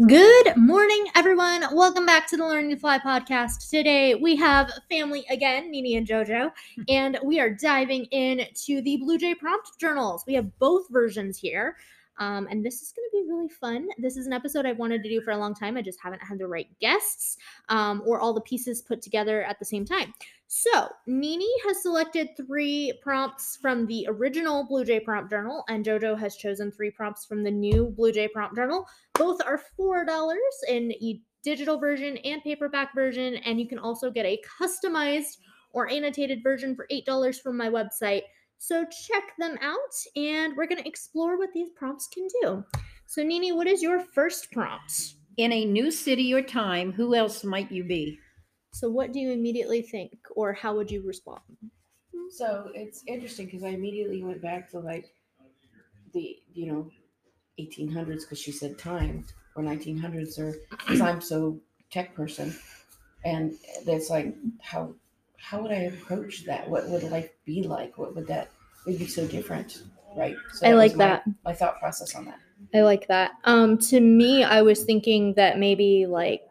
Good 0.00 0.56
morning, 0.56 1.04
everyone. 1.14 1.64
Welcome 1.74 2.06
back 2.06 2.26
to 2.28 2.36
the 2.38 2.46
Learning 2.46 2.70
to 2.70 2.76
Fly 2.76 2.98
podcast. 2.98 3.68
Today 3.68 4.14
we 4.14 4.34
have 4.36 4.72
family 4.90 5.24
again, 5.28 5.70
Nini 5.70 5.96
and 5.96 6.06
JoJo, 6.06 6.50
and 6.88 7.18
we 7.22 7.38
are 7.38 7.50
diving 7.50 8.06
into 8.06 8.80
the 8.80 8.96
Blue 8.96 9.18
Jay 9.18 9.34
prompt 9.34 9.78
journals. 9.78 10.24
We 10.26 10.32
have 10.32 10.58
both 10.58 10.88
versions 10.90 11.38
here. 11.38 11.76
Um, 12.22 12.46
and 12.50 12.64
this 12.64 12.82
is 12.82 12.92
going 12.92 13.08
to 13.10 13.24
be 13.24 13.32
really 13.32 13.48
fun. 13.48 13.88
This 13.98 14.16
is 14.16 14.26
an 14.26 14.32
episode 14.32 14.64
I've 14.64 14.78
wanted 14.78 15.02
to 15.02 15.08
do 15.08 15.20
for 15.20 15.32
a 15.32 15.36
long 15.36 15.54
time. 15.54 15.76
I 15.76 15.82
just 15.82 15.98
haven't 16.00 16.22
had 16.22 16.38
the 16.38 16.46
right 16.46 16.68
guests 16.80 17.36
um, 17.68 18.00
or 18.06 18.20
all 18.20 18.32
the 18.32 18.40
pieces 18.42 18.80
put 18.80 19.02
together 19.02 19.42
at 19.42 19.58
the 19.58 19.64
same 19.64 19.84
time. 19.84 20.14
So, 20.46 20.88
Nini 21.06 21.48
has 21.66 21.82
selected 21.82 22.28
three 22.36 22.92
prompts 23.02 23.58
from 23.60 23.86
the 23.86 24.06
original 24.08 24.64
Blue 24.68 24.84
Jay 24.84 25.00
Prompt 25.00 25.30
Journal, 25.30 25.64
and 25.68 25.84
JoJo 25.84 26.16
has 26.18 26.36
chosen 26.36 26.70
three 26.70 26.90
prompts 26.90 27.24
from 27.24 27.42
the 27.42 27.50
new 27.50 27.86
Blue 27.96 28.12
Jay 28.12 28.28
Prompt 28.28 28.54
Journal. 28.54 28.86
Both 29.14 29.40
are 29.42 29.60
$4 29.80 30.06
in 30.68 30.92
e- 30.92 31.22
digital 31.42 31.78
version 31.78 32.18
and 32.18 32.42
paperback 32.42 32.94
version, 32.94 33.36
and 33.36 33.58
you 33.58 33.66
can 33.66 33.78
also 33.78 34.10
get 34.10 34.26
a 34.26 34.38
customized 34.60 35.38
or 35.72 35.90
annotated 35.90 36.42
version 36.42 36.76
for 36.76 36.86
$8 36.92 37.40
from 37.40 37.56
my 37.56 37.68
website. 37.68 38.22
So 38.64 38.84
check 38.84 39.24
them 39.40 39.58
out, 39.60 39.92
and 40.14 40.56
we're 40.56 40.68
going 40.68 40.80
to 40.80 40.88
explore 40.88 41.36
what 41.36 41.52
these 41.52 41.70
prompts 41.70 42.06
can 42.06 42.28
do. 42.40 42.64
So, 43.06 43.24
Nini, 43.24 43.50
what 43.50 43.66
is 43.66 43.82
your 43.82 43.98
first 43.98 44.52
prompt? 44.52 45.16
In 45.36 45.50
a 45.50 45.64
new 45.64 45.90
city 45.90 46.32
or 46.32 46.42
time, 46.42 46.92
who 46.92 47.16
else 47.16 47.42
might 47.42 47.72
you 47.72 47.82
be? 47.82 48.20
So, 48.72 48.88
what 48.88 49.12
do 49.12 49.18
you 49.18 49.32
immediately 49.32 49.82
think, 49.82 50.12
or 50.36 50.52
how 50.52 50.76
would 50.76 50.92
you 50.92 51.04
respond? 51.04 51.40
So 52.30 52.70
it's 52.72 53.02
interesting 53.08 53.46
because 53.46 53.64
I 53.64 53.70
immediately 53.70 54.22
went 54.22 54.40
back 54.40 54.70
to 54.70 54.78
like 54.78 55.12
the 56.14 56.36
you 56.54 56.72
know 56.72 56.88
1800s 57.58 58.20
because 58.20 58.38
she 58.38 58.52
said 58.52 58.78
time 58.78 59.24
or 59.56 59.64
1900s 59.64 60.38
or 60.38 60.54
because 60.70 61.00
I'm 61.00 61.20
so 61.20 61.58
tech 61.90 62.14
person, 62.14 62.56
and 63.24 63.54
that's 63.84 64.08
like 64.08 64.36
how 64.60 64.94
how 65.42 65.60
would 65.60 65.72
I 65.72 65.90
approach 65.90 66.44
that? 66.44 66.68
What 66.68 66.88
would 66.88 67.02
life 67.04 67.30
be 67.44 67.64
like? 67.64 67.98
What 67.98 68.14
would 68.14 68.26
that 68.28 68.50
would 68.86 68.98
be 68.98 69.06
so 69.06 69.26
different, 69.26 69.82
right? 70.16 70.36
So 70.52 70.66
I 70.66 70.74
was 70.74 70.78
like 70.78 70.96
my- 70.96 71.04
that. 71.04 71.24
My 71.44 71.52
thought 71.52 71.78
process 71.80 72.14
on 72.14 72.24
that. 72.26 72.38
I 72.72 72.82
like 72.82 73.08
that. 73.08 73.32
Um, 73.44 73.76
to 73.78 74.00
me, 74.00 74.44
I 74.44 74.62
was 74.62 74.84
thinking 74.84 75.34
that 75.34 75.58
maybe 75.58 76.06
like 76.06 76.42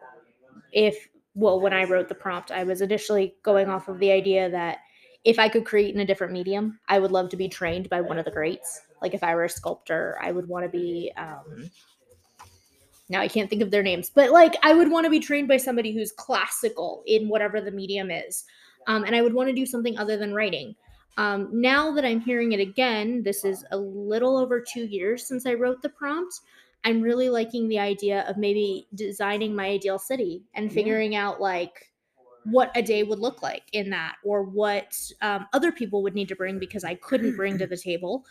if 0.72 1.08
well, 1.34 1.58
when 1.60 1.72
I 1.72 1.84
wrote 1.84 2.08
the 2.08 2.14
prompt, 2.14 2.50
I 2.50 2.64
was 2.64 2.82
initially 2.82 3.34
going 3.42 3.70
off 3.70 3.88
of 3.88 3.98
the 3.98 4.12
idea 4.12 4.50
that 4.50 4.78
if 5.24 5.38
I 5.38 5.48
could 5.48 5.64
create 5.64 5.94
in 5.94 6.00
a 6.00 6.04
different 6.04 6.34
medium, 6.34 6.78
I 6.88 6.98
would 6.98 7.10
love 7.10 7.30
to 7.30 7.36
be 7.36 7.48
trained 7.48 7.88
by 7.88 8.02
one 8.02 8.18
of 8.18 8.26
the 8.26 8.30
greats. 8.30 8.82
Like 9.00 9.14
if 9.14 9.24
I 9.24 9.34
were 9.34 9.44
a 9.44 9.48
sculptor, 9.48 10.18
I 10.20 10.32
would 10.32 10.46
want 10.46 10.64
to 10.64 10.68
be. 10.68 11.10
Um, 11.16 11.70
now 13.08 13.20
I 13.20 13.28
can't 13.28 13.48
think 13.48 13.62
of 13.62 13.70
their 13.70 13.82
names, 13.82 14.10
but 14.14 14.30
like 14.30 14.54
I 14.62 14.74
would 14.74 14.90
want 14.90 15.04
to 15.04 15.10
be 15.10 15.20
trained 15.20 15.48
by 15.48 15.56
somebody 15.56 15.92
who's 15.92 16.12
classical 16.12 17.02
in 17.06 17.28
whatever 17.28 17.60
the 17.60 17.70
medium 17.70 18.10
is, 18.10 18.44
um, 18.86 19.04
and 19.04 19.14
I 19.14 19.22
would 19.22 19.34
want 19.34 19.48
to 19.48 19.54
do 19.54 19.66
something 19.66 19.98
other 19.98 20.16
than 20.16 20.34
writing. 20.34 20.74
Um, 21.18 21.48
now 21.52 21.92
that 21.92 22.04
I'm 22.04 22.20
hearing 22.20 22.52
it 22.52 22.60
again, 22.60 23.22
this 23.22 23.44
is 23.44 23.64
a 23.70 23.76
little 23.76 24.36
over 24.36 24.60
two 24.60 24.84
years 24.86 25.26
since 25.26 25.44
I 25.46 25.54
wrote 25.54 25.82
the 25.82 25.90
prompt. 25.90 26.40
I'm 26.84 27.02
really 27.02 27.28
liking 27.28 27.68
the 27.68 27.78
idea 27.78 28.24
of 28.28 28.38
maybe 28.38 28.88
designing 28.94 29.54
my 29.54 29.66
ideal 29.66 29.98
city 29.98 30.42
and 30.54 30.66
Yeah. 30.66 30.74
figuring 30.74 31.14
out 31.14 31.40
like 31.40 31.92
what 32.44 32.72
a 32.74 32.82
day 32.82 33.04
would 33.04 33.20
look 33.20 33.40
like 33.42 33.62
in 33.72 33.90
that, 33.90 34.16
or 34.24 34.42
what 34.42 34.98
um, 35.20 35.46
other 35.52 35.70
people 35.70 36.02
would 36.02 36.14
need 36.14 36.28
to 36.28 36.34
bring 36.34 36.58
because 36.58 36.82
I 36.82 36.94
couldn't 36.96 37.36
bring 37.36 37.56
to 37.58 37.66
the 37.66 37.76
table, 37.84 38.24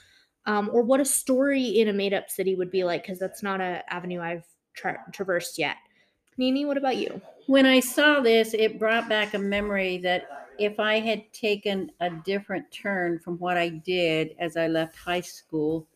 um, 0.45 0.69
or 0.73 0.81
what 0.81 0.99
a 0.99 1.05
story 1.05 1.63
in 1.63 1.87
a 1.87 1.93
made 1.93 2.13
up 2.13 2.29
city 2.29 2.55
would 2.55 2.71
be 2.71 2.83
like 2.83 3.03
because 3.03 3.19
that's 3.19 3.41
not 3.41 3.61
an 3.61 3.81
avenue 3.89 4.19
I've 4.19 4.43
tra- 4.73 5.05
traversed 5.13 5.57
yet. 5.57 5.77
Nini, 6.37 6.65
what 6.65 6.77
about 6.77 6.97
you? 6.97 7.21
When 7.47 7.65
I 7.65 7.79
saw 7.79 8.19
this, 8.19 8.53
it 8.53 8.79
brought 8.79 9.09
back 9.09 9.33
a 9.33 9.39
memory 9.39 9.97
that 9.99 10.27
if 10.57 10.79
I 10.79 10.99
had 10.99 11.31
taken 11.33 11.91
a 11.99 12.09
different 12.09 12.71
turn 12.71 13.19
from 13.19 13.37
what 13.39 13.57
I 13.57 13.69
did 13.69 14.35
as 14.39 14.57
I 14.57 14.67
left 14.67 14.95
high 14.95 15.21
school, 15.21 15.87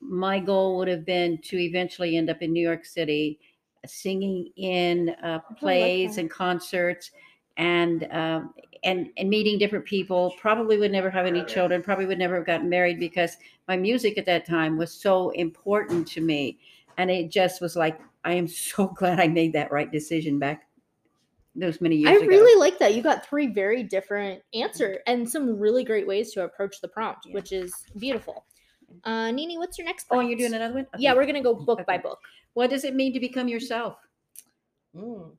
my 0.00 0.38
goal 0.38 0.76
would 0.78 0.88
have 0.88 1.04
been 1.04 1.38
to 1.38 1.58
eventually 1.58 2.16
end 2.16 2.28
up 2.28 2.42
in 2.42 2.52
New 2.52 2.62
York 2.62 2.84
City 2.84 3.38
singing 3.86 4.50
in 4.56 5.10
uh, 5.22 5.40
plays 5.58 6.14
that. 6.14 6.22
and 6.22 6.30
concerts 6.30 7.10
and 7.56 8.06
um, 8.10 8.54
and 8.82 9.08
and 9.16 9.28
meeting 9.28 9.58
different 9.58 9.84
people 9.84 10.34
probably 10.38 10.78
would 10.78 10.92
never 10.92 11.10
have 11.10 11.26
any 11.26 11.44
children 11.44 11.82
probably 11.82 12.06
would 12.06 12.18
never 12.18 12.36
have 12.36 12.46
gotten 12.46 12.68
married 12.68 12.98
because 12.98 13.36
my 13.68 13.76
music 13.76 14.18
at 14.18 14.26
that 14.26 14.46
time 14.46 14.76
was 14.76 14.92
so 14.92 15.30
important 15.30 16.06
to 16.08 16.20
me 16.20 16.58
and 16.98 17.10
it 17.10 17.30
just 17.30 17.60
was 17.60 17.76
like 17.76 17.98
i 18.24 18.32
am 18.32 18.46
so 18.48 18.86
glad 18.98 19.20
i 19.20 19.26
made 19.28 19.52
that 19.52 19.70
right 19.72 19.90
decision 19.92 20.38
back 20.38 20.66
those 21.56 21.80
many 21.80 21.94
years 21.96 22.10
I 22.10 22.16
ago 22.16 22.26
really 22.26 22.58
like 22.58 22.80
that. 22.80 22.96
You 22.96 23.02
got 23.02 23.24
three 23.24 23.46
very 23.46 23.84
different 23.84 24.42
answer 24.54 24.98
and 25.06 25.28
some 25.30 25.56
really 25.56 25.84
great 25.84 26.04
ways 26.04 26.32
to 26.32 26.42
approach 26.42 26.80
the 26.80 26.88
prompt, 26.88 27.26
Yeah. 27.26 27.34
which 27.34 27.52
is 27.52 27.72
beautiful. 27.96 28.44
Uh, 29.04 29.30
Nini, 29.30 29.56
what's 29.56 29.78
your 29.78 29.84
next 29.84 30.06
oh 30.10 30.18
you're 30.18 30.36
doing 30.36 30.54
another 30.54 30.74
one 30.74 30.86
Yeah, 30.98 31.14
we're 31.14 31.26
gonna 31.26 31.40
go 31.40 31.54
book 31.54 31.86
by 31.86 31.96
book. 31.96 32.18
what 32.54 32.70
does 32.70 32.82
it 32.82 32.96
mean 32.96 33.12
to 33.12 33.20
become 33.20 33.46
yourself 33.46 33.98
Mm. 34.96 35.30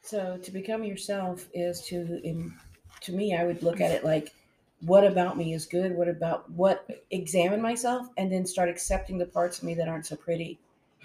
So 0.00 0.38
to 0.42 0.50
become 0.50 0.84
yourself 0.84 1.48
is 1.52 1.82
to, 1.82 2.20
in, 2.24 2.54
to 3.02 3.12
me, 3.12 3.36
I 3.36 3.44
would 3.44 3.62
look 3.62 3.80
at 3.80 3.90
it 3.90 4.04
like, 4.04 4.34
what 4.80 5.04
about 5.04 5.36
me 5.36 5.52
is 5.54 5.66
good? 5.66 5.94
What 5.94 6.08
about 6.08 6.50
what? 6.50 6.86
Examine 7.10 7.60
myself 7.60 8.06
and 8.16 8.30
then 8.32 8.46
start 8.46 8.68
accepting 8.68 9.18
the 9.18 9.26
parts 9.26 9.58
of 9.58 9.64
me 9.64 9.74
that 9.74 9.88
aren't 9.88 10.06
so 10.06 10.16
pretty. 10.16 10.58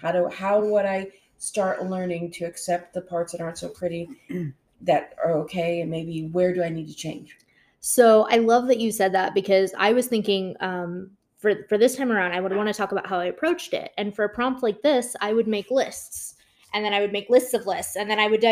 How 0.04 0.12
do 0.12 0.28
how 0.28 0.60
would 0.60 0.84
I 0.84 1.08
start 1.38 1.86
learning 1.86 2.30
to 2.32 2.44
accept 2.44 2.92
the 2.92 3.00
parts 3.00 3.32
that 3.32 3.40
aren't 3.40 3.56
so 3.56 3.70
pretty, 3.70 4.06
that 4.82 5.14
are 5.24 5.32
okay, 5.38 5.80
and 5.80 5.90
maybe 5.90 6.26
where 6.26 6.52
do 6.52 6.62
I 6.62 6.68
need 6.68 6.88
to 6.88 6.94
change? 6.94 7.38
So 7.80 8.28
I 8.30 8.36
love 8.36 8.66
that 8.68 8.78
you 8.78 8.92
said 8.92 9.12
that 9.14 9.32
because 9.34 9.72
I 9.78 9.94
was 9.94 10.06
thinking 10.06 10.56
um, 10.60 11.10
for 11.38 11.64
for 11.70 11.78
this 11.78 11.96
time 11.96 12.12
around, 12.12 12.32
I 12.32 12.40
would 12.42 12.54
want 12.54 12.68
to 12.68 12.74
talk 12.74 12.92
about 12.92 13.06
how 13.06 13.18
I 13.18 13.26
approached 13.26 13.72
it. 13.72 13.92
And 13.96 14.14
for 14.14 14.26
a 14.26 14.28
prompt 14.28 14.62
like 14.62 14.82
this, 14.82 15.16
I 15.22 15.32
would 15.32 15.48
make 15.48 15.70
lists, 15.70 16.34
and 16.74 16.84
then 16.84 16.92
I 16.92 17.00
would 17.00 17.12
make 17.12 17.30
lists 17.30 17.54
of 17.54 17.66
lists, 17.66 17.96
and 17.96 18.10
then 18.10 18.20
I 18.20 18.26
would 18.26 18.42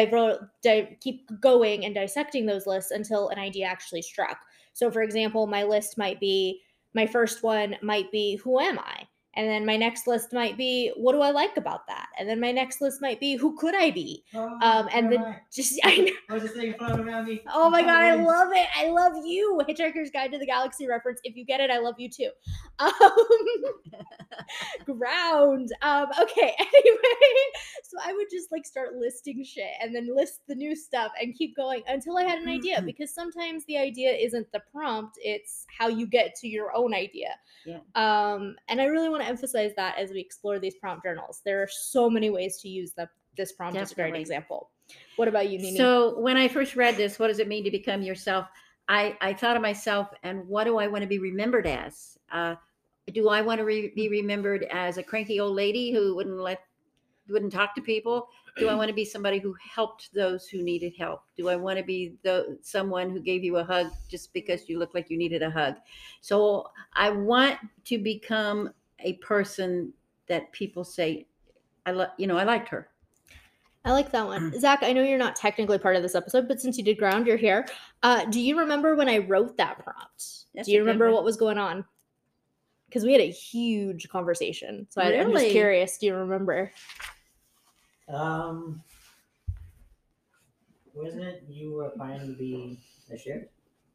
keep 1.00 1.38
going 1.38 1.84
and 1.84 1.94
dissecting 1.94 2.46
those 2.46 2.66
lists 2.66 2.92
until 2.92 3.28
an 3.28 3.38
idea 3.38 3.66
actually 3.66 4.00
struck. 4.00 4.38
So, 4.72 4.90
for 4.90 5.02
example, 5.02 5.46
my 5.46 5.64
list 5.64 5.98
might 5.98 6.18
be 6.18 6.62
my 6.94 7.06
first 7.06 7.42
one 7.42 7.76
might 7.82 8.10
be 8.10 8.36
who 8.36 8.58
am 8.58 8.78
I, 8.78 9.06
and 9.34 9.48
then 9.48 9.64
my 9.64 9.76
next 9.76 10.06
list 10.06 10.32
might 10.32 10.56
be 10.56 10.92
what 10.96 11.12
do 11.12 11.20
I 11.20 11.30
like 11.30 11.56
about 11.56 11.86
that, 11.88 12.08
and 12.18 12.28
then 12.28 12.40
my 12.40 12.52
next 12.52 12.80
list 12.80 13.00
might 13.00 13.20
be 13.20 13.36
who 13.36 13.56
could 13.56 13.74
I 13.74 13.90
be, 13.90 14.24
um, 14.34 14.88
and 14.92 15.10
then 15.10 15.36
just 15.52 15.78
I 15.84 15.96
know. 15.96 16.12
I 16.30 16.34
was 16.34 16.42
just 16.42 16.56
around 16.56 17.26
me. 17.26 17.42
Oh 17.52 17.70
my 17.70 17.82
god, 17.82 18.02
I 18.02 18.14
love 18.14 18.48
it. 18.52 18.66
I 18.76 18.88
love 18.88 19.12
you. 19.24 19.60
Hitchhiker's 19.68 20.10
Guide 20.10 20.32
to 20.32 20.38
the 20.38 20.46
Galaxy 20.46 20.86
reference. 20.86 21.20
If 21.24 21.36
you 21.36 21.44
get 21.44 21.60
it, 21.60 21.70
I 21.70 21.78
love 21.78 21.94
you 21.98 22.08
too. 22.08 22.30
Um, 22.82 23.12
ground. 24.96 25.72
Um, 25.82 26.06
okay, 26.20 26.54
anyway. 26.58 27.52
So 27.84 27.98
I 28.02 28.12
would 28.12 28.28
just 28.30 28.50
like 28.50 28.66
start 28.66 28.94
listing 28.94 29.44
shit 29.44 29.70
and 29.80 29.94
then 29.94 30.14
list 30.14 30.40
the 30.48 30.54
new 30.54 30.74
stuff 30.74 31.12
and 31.20 31.34
keep 31.34 31.54
going 31.54 31.82
until 31.88 32.16
I 32.16 32.24
had 32.24 32.38
an 32.38 32.48
idea 32.48 32.82
because 32.82 33.14
sometimes 33.14 33.64
the 33.66 33.78
idea 33.78 34.12
isn't 34.12 34.50
the 34.52 34.62
prompt, 34.72 35.18
it's 35.22 35.66
how 35.78 35.88
you 35.88 36.06
get 36.06 36.34
to 36.36 36.48
your 36.48 36.74
own 36.74 36.94
idea. 36.94 37.34
Yeah. 37.66 37.78
Um, 37.94 38.56
and 38.68 38.80
I 38.80 38.86
really 38.86 39.08
want 39.08 39.21
to 39.22 39.28
emphasize 39.28 39.72
that 39.76 39.98
as 39.98 40.10
we 40.10 40.20
explore 40.20 40.58
these 40.58 40.74
prompt 40.76 41.04
journals. 41.04 41.40
There 41.44 41.62
are 41.62 41.68
so 41.68 42.10
many 42.10 42.30
ways 42.30 42.58
to 42.58 42.68
use 42.68 42.92
them. 42.92 43.08
This 43.36 43.52
prompt 43.52 43.80
is 43.80 43.92
a 43.92 43.94
great 43.94 44.04
Definitely. 44.04 44.20
example. 44.20 44.70
What 45.16 45.28
about 45.28 45.48
you, 45.48 45.58
Nini? 45.58 45.76
So 45.76 46.18
when 46.18 46.36
I 46.36 46.48
first 46.48 46.76
read 46.76 46.96
this, 46.96 47.18
what 47.18 47.28
does 47.28 47.38
it 47.38 47.48
mean 47.48 47.64
to 47.64 47.70
become 47.70 48.02
yourself? 48.02 48.46
I, 48.88 49.16
I 49.20 49.32
thought 49.32 49.56
of 49.56 49.62
myself 49.62 50.08
and 50.22 50.46
what 50.46 50.64
do 50.64 50.78
I 50.78 50.86
want 50.86 51.02
to 51.02 51.08
be 51.08 51.18
remembered 51.18 51.66
as? 51.66 52.18
Uh, 52.30 52.56
do 53.12 53.28
I 53.28 53.40
want 53.40 53.58
to 53.58 53.64
re- 53.64 53.92
be 53.94 54.08
remembered 54.08 54.64
as 54.70 54.98
a 54.98 55.02
cranky 55.02 55.40
old 55.40 55.54
lady 55.54 55.92
who 55.92 56.14
wouldn't 56.14 56.38
let 56.38 56.60
wouldn't 57.28 57.52
talk 57.52 57.74
to 57.74 57.80
people? 57.80 58.28
Do 58.58 58.68
I 58.68 58.74
want 58.74 58.88
to 58.88 58.94
be 58.94 59.04
somebody 59.04 59.38
who 59.38 59.54
helped 59.54 60.12
those 60.12 60.46
who 60.46 60.62
needed 60.62 60.92
help? 60.98 61.22
Do 61.36 61.48
I 61.48 61.56
want 61.56 61.78
to 61.78 61.84
be 61.84 62.16
the 62.22 62.58
someone 62.60 63.10
who 63.10 63.20
gave 63.20 63.42
you 63.42 63.56
a 63.56 63.64
hug 63.64 63.90
just 64.08 64.32
because 64.34 64.68
you 64.68 64.78
looked 64.78 64.94
like 64.94 65.08
you 65.08 65.16
needed 65.16 65.42
a 65.42 65.50
hug? 65.50 65.76
So 66.20 66.68
I 66.94 67.10
want 67.10 67.58
to 67.84 67.98
become 67.98 68.70
a 69.04 69.14
person 69.14 69.92
that 70.28 70.52
people 70.52 70.84
say, 70.84 71.26
I 71.84 71.92
love. 71.92 72.10
You 72.16 72.26
know, 72.26 72.36
I 72.36 72.44
liked 72.44 72.68
her. 72.68 72.88
I 73.84 73.92
like 73.92 74.12
that 74.12 74.26
one. 74.26 74.52
Zach, 74.60 74.80
I 74.82 74.92
know 74.92 75.02
you're 75.02 75.18
not 75.18 75.36
technically 75.36 75.78
part 75.78 75.96
of 75.96 76.02
this 76.02 76.14
episode, 76.14 76.48
but 76.48 76.60
since 76.60 76.78
you 76.78 76.84
did 76.84 76.98
ground, 76.98 77.26
you're 77.26 77.36
here. 77.36 77.66
Uh, 78.02 78.24
do 78.26 78.40
you 78.40 78.58
remember 78.58 78.94
when 78.94 79.08
I 79.08 79.18
wrote 79.18 79.56
that 79.56 79.82
prompt? 79.82 80.46
That's 80.54 80.66
do 80.66 80.72
you 80.72 80.80
remember 80.80 81.06
one. 81.06 81.14
what 81.14 81.24
was 81.24 81.36
going 81.36 81.58
on? 81.58 81.84
Because 82.88 83.04
we 83.04 83.12
had 83.12 83.22
a 83.22 83.30
huge 83.30 84.08
conversation. 84.08 84.86
So 84.90 85.00
I, 85.00 85.18
I'm 85.18 85.32
just 85.32 85.50
curious. 85.50 85.98
Do 85.98 86.06
you 86.06 86.14
remember? 86.14 86.70
Um, 88.08 88.82
wasn't 90.94 91.24
it 91.24 91.44
you 91.48 91.72
were 91.72 91.86
applying 91.86 92.20
to 92.20 92.38
be 92.38 92.78
a 93.10 93.18
sheriff? 93.18 93.48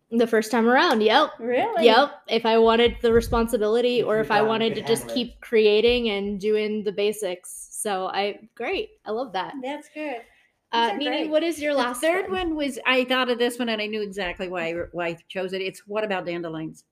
The 0.10 0.26
first 0.28 0.52
time 0.52 0.70
around, 0.70 1.02
yep. 1.02 1.32
Really? 1.38 1.84
Yep. 1.84 2.22
If 2.30 2.46
I 2.46 2.58
wanted 2.58 2.96
the 3.02 3.12
responsibility 3.12 4.00
If 4.00 4.06
or 4.06 4.20
if 4.22 4.32
I 4.32 4.42
wanted 4.42 4.74
to 4.76 4.82
just 4.82 5.04
handle 5.04 5.10
it. 5.12 5.14
keep 5.14 5.42
creating 5.42 6.10
and 6.10 6.40
doing 6.40 6.84
the 6.84 6.94
basics. 6.94 7.68
So 7.72 8.08
I 8.08 8.40
great. 8.56 8.92
I 9.06 9.12
love 9.12 9.34
that. 9.34 9.54
That's 9.62 9.90
good. 9.94 10.22
Uh 10.72 10.94
Nini, 10.94 11.06
great. 11.06 11.30
what 11.30 11.44
is 11.44 11.60
your 11.62 11.74
The 11.74 11.80
last 11.80 12.00
third 12.02 12.32
one 12.32 12.56
was 12.56 12.80
I 12.86 13.04
thought 13.04 13.30
of 13.30 13.38
this 13.38 13.60
one 13.60 13.68
and 13.70 13.82
I 13.82 13.86
knew 13.88 14.02
exactly 14.02 14.48
why 14.48 14.70
I, 14.70 14.74
why 14.94 15.08
I 15.08 15.18
chose 15.28 15.52
it. 15.52 15.62
It's 15.62 15.86
what 15.88 16.04
about 16.06 16.26
dandelions? 16.26 16.86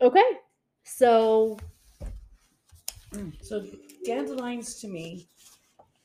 Okay. 0.00 0.24
So 0.84 1.58
So 3.42 3.66
dandelions 4.04 4.76
to 4.80 4.88
me, 4.88 5.26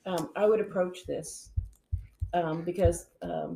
um, 0.05 0.31
I 0.35 0.45
would 0.45 0.59
approach 0.59 1.05
this 1.05 1.49
um, 2.33 2.61
because 2.63 3.07
um, 3.21 3.55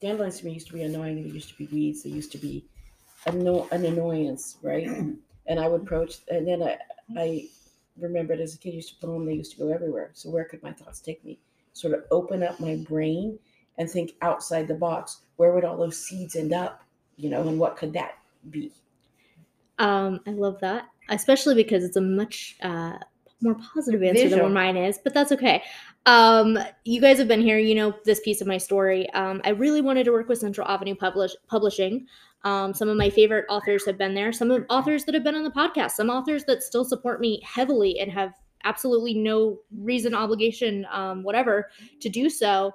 dandelions 0.00 0.38
to 0.40 0.46
me 0.46 0.52
used 0.54 0.68
to 0.68 0.72
be 0.72 0.82
annoying. 0.82 1.22
They 1.22 1.30
used 1.30 1.50
to 1.50 1.56
be 1.56 1.66
weeds. 1.66 2.02
They 2.02 2.10
used 2.10 2.32
to 2.32 2.38
be 2.38 2.66
anno- 3.26 3.68
an 3.70 3.84
annoyance, 3.84 4.58
right? 4.62 4.86
and 5.46 5.60
I 5.60 5.68
would 5.68 5.82
approach, 5.82 6.18
and 6.28 6.46
then 6.46 6.62
I, 6.62 6.78
I 7.16 7.48
remembered 7.96 8.40
as 8.40 8.54
a 8.54 8.58
kid, 8.58 8.72
I 8.72 8.76
used 8.76 8.90
to 8.90 9.00
put 9.00 9.12
them. 9.12 9.26
They 9.26 9.34
used 9.34 9.52
to 9.52 9.58
go 9.58 9.68
everywhere. 9.72 10.10
So 10.14 10.30
where 10.30 10.44
could 10.44 10.62
my 10.62 10.72
thoughts 10.72 11.00
take 11.00 11.24
me? 11.24 11.40
Sort 11.72 11.94
of 11.94 12.04
open 12.10 12.42
up 12.42 12.60
my 12.60 12.76
brain 12.76 13.38
and 13.78 13.90
think 13.90 14.16
outside 14.22 14.68
the 14.68 14.74
box. 14.74 15.22
Where 15.36 15.52
would 15.54 15.64
all 15.64 15.76
those 15.78 15.98
seeds 16.04 16.36
end 16.36 16.52
up? 16.52 16.84
You 17.16 17.30
know, 17.30 17.46
and 17.48 17.58
what 17.58 17.76
could 17.76 17.92
that 17.94 18.18
be? 18.50 18.72
um 19.78 20.20
I 20.26 20.30
love 20.30 20.60
that. 20.60 20.88
Especially 21.08 21.54
because 21.54 21.84
it's 21.84 21.96
a 21.96 22.00
much 22.00 22.56
uh 22.62 22.98
more 23.42 23.56
positive 23.74 24.02
answer 24.02 24.22
than 24.22 24.30
Visual. 24.30 24.44
what 24.44 24.52
mine 24.52 24.76
is, 24.76 24.98
but 25.02 25.14
that's 25.14 25.32
okay. 25.32 25.62
Um, 26.06 26.58
you 26.84 27.00
guys 27.00 27.18
have 27.18 27.28
been 27.28 27.40
here, 27.40 27.58
you 27.58 27.74
know 27.74 27.94
this 28.04 28.20
piece 28.20 28.40
of 28.40 28.46
my 28.46 28.58
story. 28.58 29.10
Um, 29.10 29.40
I 29.44 29.50
really 29.50 29.80
wanted 29.82 30.04
to 30.04 30.12
work 30.12 30.28
with 30.28 30.38
Central 30.38 30.66
Avenue 30.66 30.94
Publish- 30.94 31.36
Publishing. 31.48 32.06
Um, 32.44 32.72
some 32.72 32.88
of 32.88 32.96
my 32.96 33.10
favorite 33.10 33.44
authors 33.50 33.84
have 33.86 33.98
been 33.98 34.14
there. 34.14 34.32
Some 34.32 34.50
of 34.50 34.64
authors 34.70 35.04
that 35.04 35.14
have 35.14 35.24
been 35.24 35.34
on 35.34 35.44
the 35.44 35.50
podcast. 35.50 35.92
Some 35.92 36.08
authors 36.08 36.44
that 36.44 36.62
still 36.62 36.84
support 36.84 37.20
me 37.20 37.42
heavily 37.44 37.98
and 38.00 38.10
have 38.10 38.32
absolutely 38.64 39.14
no 39.14 39.58
reason, 39.78 40.14
obligation, 40.14 40.86
um, 40.90 41.22
whatever, 41.22 41.70
to 42.00 42.08
do 42.08 42.30
so, 42.30 42.72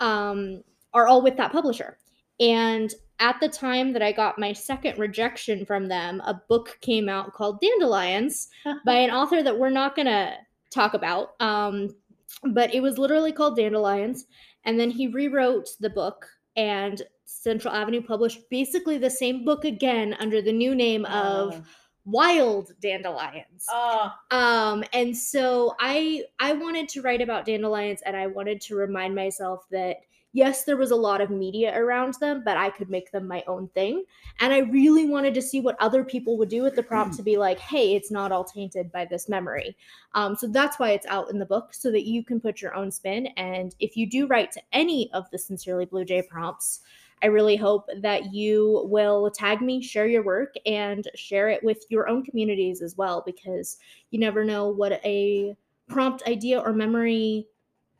um, 0.00 0.62
are 0.92 1.06
all 1.06 1.22
with 1.22 1.36
that 1.36 1.52
publisher. 1.52 1.98
And 2.40 2.92
at 3.20 3.40
the 3.40 3.48
time 3.48 3.92
that 3.92 4.02
I 4.02 4.12
got 4.12 4.38
my 4.38 4.52
second 4.52 4.98
rejection 4.98 5.64
from 5.64 5.88
them, 5.88 6.20
a 6.26 6.34
book 6.48 6.78
came 6.80 7.08
out 7.08 7.32
called 7.32 7.60
Dandelions 7.60 8.48
by 8.84 8.94
an 8.94 9.10
author 9.10 9.42
that 9.42 9.58
we're 9.58 9.70
not 9.70 9.96
going 9.96 10.06
to 10.06 10.34
talk 10.70 10.94
about. 10.94 11.40
Um, 11.40 11.94
but 12.42 12.74
it 12.74 12.80
was 12.80 12.98
literally 12.98 13.32
called 13.32 13.56
Dandelions. 13.56 14.26
And 14.64 14.78
then 14.80 14.90
he 14.90 15.06
rewrote 15.08 15.68
the 15.78 15.90
book, 15.90 16.26
and 16.56 17.02
Central 17.24 17.74
Avenue 17.74 18.02
published 18.02 18.48
basically 18.50 18.96
the 18.98 19.10
same 19.10 19.44
book 19.44 19.64
again 19.64 20.14
under 20.18 20.40
the 20.40 20.52
new 20.52 20.74
name 20.74 21.04
of 21.04 21.62
Wild 22.06 22.72
Dandelions. 22.80 23.66
Oh, 23.68 24.10
Um, 24.30 24.84
and 24.92 25.16
so 25.16 25.74
I 25.80 26.24
I 26.38 26.52
wanted 26.52 26.88
to 26.90 27.02
write 27.02 27.22
about 27.22 27.46
dandelions 27.46 28.02
and 28.04 28.16
I 28.16 28.26
wanted 28.26 28.60
to 28.62 28.76
remind 28.76 29.14
myself 29.14 29.64
that 29.70 29.98
yes, 30.34 30.64
there 30.64 30.76
was 30.76 30.90
a 30.90 30.96
lot 30.96 31.20
of 31.20 31.30
media 31.30 31.72
around 31.78 32.14
them, 32.14 32.42
but 32.44 32.56
I 32.56 32.68
could 32.68 32.90
make 32.90 33.10
them 33.12 33.26
my 33.26 33.42
own 33.46 33.68
thing. 33.68 34.04
And 34.40 34.52
I 34.52 34.58
really 34.58 35.08
wanted 35.08 35.32
to 35.34 35.42
see 35.42 35.60
what 35.60 35.80
other 35.80 36.04
people 36.04 36.36
would 36.36 36.48
do 36.48 36.62
with 36.62 36.74
the 36.74 36.82
prompt 36.82 37.16
to 37.16 37.22
be 37.22 37.36
like, 37.38 37.58
hey, 37.60 37.94
it's 37.94 38.10
not 38.10 38.32
all 38.32 38.44
tainted 38.44 38.90
by 38.92 39.06
this 39.06 39.28
memory. 39.28 39.76
Um, 40.12 40.34
so 40.34 40.48
that's 40.48 40.78
why 40.78 40.90
it's 40.90 41.06
out 41.06 41.30
in 41.30 41.38
the 41.38 41.46
book 41.46 41.72
so 41.72 41.90
that 41.92 42.04
you 42.04 42.24
can 42.24 42.40
put 42.40 42.60
your 42.60 42.74
own 42.74 42.90
spin. 42.90 43.28
And 43.36 43.74
if 43.78 43.96
you 43.96 44.10
do 44.10 44.26
write 44.26 44.50
to 44.52 44.62
any 44.72 45.08
of 45.14 45.30
the 45.30 45.38
Sincerely 45.38 45.86
Blue 45.86 46.04
Jay 46.04 46.20
prompts, 46.20 46.80
I 47.22 47.26
really 47.26 47.56
hope 47.56 47.88
that 48.00 48.34
you 48.34 48.82
will 48.90 49.30
tag 49.30 49.62
me, 49.62 49.80
share 49.80 50.08
your 50.08 50.24
work, 50.24 50.52
and 50.66 51.08
share 51.14 51.48
it 51.48 51.62
with 51.62 51.84
your 51.88 52.08
own 52.08 52.24
communities 52.24 52.82
as 52.82 52.96
well, 52.96 53.22
because 53.24 53.78
you 54.10 54.18
never 54.18 54.44
know 54.44 54.68
what 54.68 55.00
a 55.04 55.56
prompt 55.88 56.24
idea 56.26 56.58
or 56.58 56.72
memory 56.72 57.46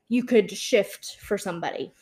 you 0.09 0.25
could 0.25 0.51
shift 0.51 1.17
for 1.21 1.39
somebody. 1.39 1.93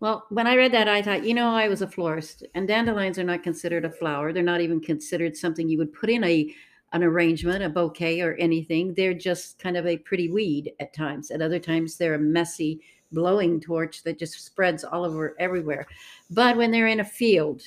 Well, 0.00 0.26
when 0.28 0.46
I 0.46 0.54
read 0.54 0.72
that, 0.72 0.86
I 0.86 1.02
thought, 1.02 1.24
you 1.24 1.34
know, 1.34 1.50
I 1.50 1.66
was 1.68 1.82
a 1.82 1.88
florist, 1.88 2.44
and 2.54 2.68
dandelions 2.68 3.18
are 3.18 3.24
not 3.24 3.42
considered 3.42 3.84
a 3.84 3.90
flower. 3.90 4.32
They're 4.32 4.44
not 4.44 4.60
even 4.60 4.80
considered 4.80 5.36
something 5.36 5.68
you 5.68 5.78
would 5.78 5.92
put 5.92 6.10
in 6.10 6.24
a 6.24 6.54
an 6.92 7.02
arrangement, 7.02 7.62
a 7.62 7.68
bouquet, 7.68 8.20
or 8.22 8.34
anything. 8.34 8.94
They're 8.94 9.12
just 9.12 9.58
kind 9.58 9.76
of 9.76 9.86
a 9.86 9.98
pretty 9.98 10.30
weed 10.30 10.72
at 10.80 10.94
times. 10.94 11.30
At 11.30 11.42
other 11.42 11.58
times, 11.58 11.96
they're 11.96 12.14
a 12.14 12.18
messy 12.18 12.80
blowing 13.12 13.60
torch 13.60 14.02
that 14.04 14.18
just 14.18 14.40
spreads 14.42 14.84
all 14.84 15.04
over 15.04 15.36
everywhere. 15.38 15.86
But 16.30 16.56
when 16.56 16.70
they're 16.70 16.86
in 16.86 17.00
a 17.00 17.04
field 17.04 17.62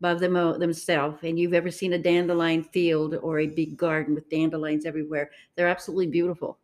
above 0.00 0.20
them 0.20 0.36
uh, 0.36 0.56
themselves, 0.56 1.18
and 1.24 1.38
you've 1.38 1.54
ever 1.54 1.70
seen 1.70 1.92
a 1.92 1.98
dandelion 1.98 2.62
field 2.62 3.16
or 3.16 3.40
a 3.40 3.46
big 3.48 3.76
garden 3.76 4.14
with 4.14 4.30
dandelions 4.30 4.86
everywhere, 4.86 5.30
they're 5.56 5.68
absolutely 5.68 6.06
beautiful. 6.06 6.58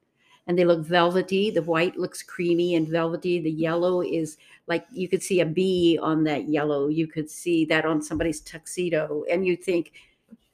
And 0.46 0.58
they 0.58 0.64
look 0.64 0.80
velvety. 0.84 1.50
The 1.50 1.62
white 1.62 1.96
looks 1.96 2.22
creamy 2.22 2.74
and 2.74 2.86
velvety. 2.86 3.40
The 3.40 3.50
yellow 3.50 4.02
is 4.02 4.36
like 4.66 4.86
you 4.92 5.08
could 5.08 5.22
see 5.22 5.40
a 5.40 5.46
bee 5.46 5.98
on 6.00 6.24
that 6.24 6.48
yellow. 6.48 6.88
You 6.88 7.06
could 7.06 7.30
see 7.30 7.64
that 7.66 7.84
on 7.86 8.02
somebody's 8.02 8.40
tuxedo. 8.40 9.24
And 9.30 9.46
you 9.46 9.56
think, 9.56 9.92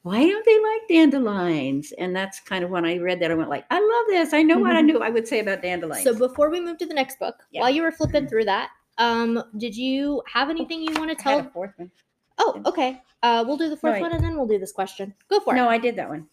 why 0.03 0.25
don't 0.25 0.45
they 0.45 0.59
like 0.59 0.87
dandelions? 0.89 1.91
And 1.93 2.15
that's 2.15 2.39
kind 2.39 2.63
of 2.63 2.69
when 2.71 2.85
I 2.85 2.97
read 2.97 3.19
that, 3.19 3.31
I 3.31 3.35
went 3.35 3.49
like, 3.49 3.65
I 3.69 3.79
love 3.79 4.05
this. 4.07 4.33
I 4.33 4.41
know 4.43 4.57
what 4.59 4.75
I 4.75 4.81
Mhm. 4.81 4.85
knew 4.85 4.99
I 4.99 5.09
would 5.09 5.27
say 5.27 5.39
about 5.39 5.61
dandelions. 5.61 6.03
So 6.03 6.17
before 6.17 6.49
we 6.49 6.59
move 6.59 6.77
to 6.79 6.85
the 6.85 6.93
next 6.93 7.19
book, 7.19 7.35
Yeah. 7.51 7.61
while 7.61 7.69
you 7.69 7.81
were 7.83 7.91
flipping 7.91 8.27
through 8.27 8.45
that, 8.45 8.69
um, 8.97 9.43
did 9.57 9.75
you 9.75 10.23
have 10.25 10.49
anything 10.49 10.81
you 10.81 10.93
want 10.97 11.09
to 11.09 11.15
tell? 11.15 11.43
fourth 11.53 11.73
one. 11.77 11.91
Oh, 12.37 12.61
okay. 12.65 13.01
Uh, 13.21 13.43
we'll 13.45 13.57
do 13.57 13.69
the 13.69 13.77
fourth 13.77 13.93
Right. 13.93 14.01
one 14.01 14.13
and 14.13 14.23
then 14.23 14.35
we'll 14.35 14.47
do 14.47 14.57
this 14.57 14.71
question. 14.71 15.13
Go 15.27 15.39
for 15.39 15.53
it. 15.53 15.57
No. 15.57 15.67
I 15.69 15.77
did 15.77 15.95
that 15.97 16.09
one. 16.09 16.27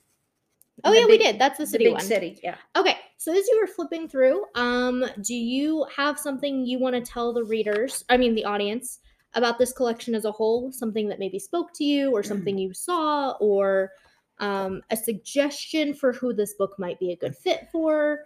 Oh 0.85 0.93
The 0.93 1.01
yeah, 1.01 1.07
we 1.07 1.19
did. 1.19 1.39
That's 1.39 1.59
the 1.59 1.65
The 1.65 1.71
city 1.71 1.85
big 1.85 1.95
one. 1.95 2.03
city. 2.03 2.41
Yeah. 2.43 2.57
Okay, 2.77 2.97
so 3.17 3.33
as 3.33 3.47
you 3.49 3.59
were 3.61 3.67
flipping 3.67 4.09
through, 4.09 4.45
um, 4.55 5.05
do 5.23 5.35
you 5.35 5.87
have 5.95 6.19
something 6.19 6.65
you 6.65 6.79
want 6.79 6.95
to 6.95 7.01
tell 7.01 7.33
the 7.33 7.45
readers, 7.45 8.05
I 8.09 8.17
mean 8.17 8.35
the 8.35 8.45
audience, 8.45 9.01
about 9.35 9.59
this 9.59 9.73
collection 9.73 10.15
as 10.15 10.25
a 10.25 10.33
whole? 10.33 10.73
Something 10.73 11.09
that 11.09 11.19
maybe 11.19 11.39
spoke 11.39 11.73
to 11.75 11.85
you, 11.85 12.13
or 12.13 12.23
something 12.23 12.57
you 12.57 12.73
saw, 12.73 13.33
or 13.41 13.91
um, 14.39 14.83
a 14.91 14.97
suggestion 14.97 15.95
for 15.95 16.13
who 16.13 16.33
this 16.33 16.55
book 16.55 16.75
might 16.79 16.99
be 17.01 17.13
a 17.13 17.17
good 17.17 17.37
fit 17.37 17.69
for? 17.73 18.21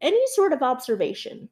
Any 0.00 0.20
sort 0.28 0.52
of 0.52 0.62
observation? 0.62 1.48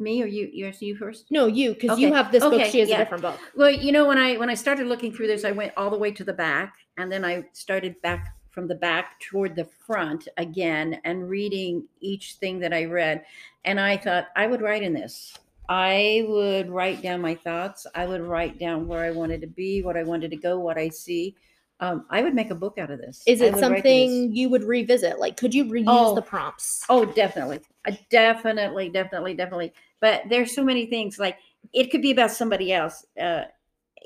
Me 0.00 0.22
or 0.22 0.26
you? 0.26 0.48
Yours, 0.52 0.82
you 0.82 0.96
first. 0.96 1.26
No, 1.30 1.46
you, 1.46 1.74
because 1.74 1.98
you 1.98 2.12
have 2.12 2.30
this 2.30 2.42
book. 2.42 2.64
She 2.66 2.80
has 2.80 2.88
yeah. 2.88 2.96
a 2.96 2.98
different 2.98 3.22
book. 3.22 3.38
Well, 3.56 3.70
you 3.70 3.90
know, 3.90 4.06
when 4.06 4.18
I 4.18 4.36
when 4.36 4.50
I 4.50 4.54
started 4.54 4.86
looking 4.86 5.12
through 5.12 5.26
this, 5.28 5.44
I 5.44 5.52
went 5.52 5.72
all 5.76 5.90
the 5.90 5.98
way 5.98 6.10
to 6.12 6.24
the 6.24 6.32
back, 6.32 6.74
and 6.96 7.10
then 7.10 7.24
I 7.24 7.44
started 7.52 8.00
back 8.02 8.34
from 8.58 8.66
the 8.66 8.74
back 8.74 9.20
toward 9.20 9.54
the 9.54 9.64
front 9.64 10.26
again, 10.36 11.00
and 11.04 11.30
reading 11.30 11.84
each 12.00 12.34
thing 12.40 12.58
that 12.58 12.72
I 12.72 12.86
read. 12.86 13.24
And 13.64 13.78
I 13.78 13.96
thought 13.96 14.30
I 14.34 14.48
would 14.48 14.60
write 14.60 14.82
in 14.82 14.92
this. 14.92 15.32
I 15.68 16.24
would 16.26 16.68
write 16.68 17.00
down 17.00 17.20
my 17.20 17.36
thoughts. 17.36 17.86
I 17.94 18.04
would 18.04 18.20
write 18.20 18.58
down 18.58 18.88
where 18.88 19.04
I 19.04 19.12
wanted 19.12 19.42
to 19.42 19.46
be, 19.46 19.80
what 19.82 19.96
I 19.96 20.02
wanted 20.02 20.32
to 20.32 20.36
go, 20.36 20.58
what 20.58 20.76
I 20.76 20.88
see. 20.88 21.36
Um, 21.78 22.04
I 22.10 22.20
would 22.20 22.34
make 22.34 22.50
a 22.50 22.56
book 22.56 22.78
out 22.78 22.90
of 22.90 22.98
this. 22.98 23.22
Is 23.28 23.40
it 23.40 23.54
would 23.54 23.62
write 23.62 23.76
to 23.76 23.82
this. 23.84 24.10
something 24.10 24.34
you 24.34 24.48
would 24.48 24.64
revisit? 24.64 25.20
Like, 25.20 25.36
could 25.36 25.54
you 25.54 25.64
reuse 25.66 25.84
Oh. 25.86 26.16
the 26.16 26.22
prompts? 26.22 26.84
Oh, 26.88 27.04
definitely. 27.04 27.60
I 27.86 27.96
definitely, 28.10 28.88
definitely, 28.88 29.34
definitely. 29.34 29.72
But 30.00 30.22
there's 30.28 30.52
so 30.52 30.64
many 30.64 30.86
things 30.86 31.20
like 31.20 31.38
it 31.72 31.92
could 31.92 32.02
be 32.02 32.10
about 32.10 32.32
somebody 32.32 32.72
else. 32.72 33.06
Uh, 33.20 33.44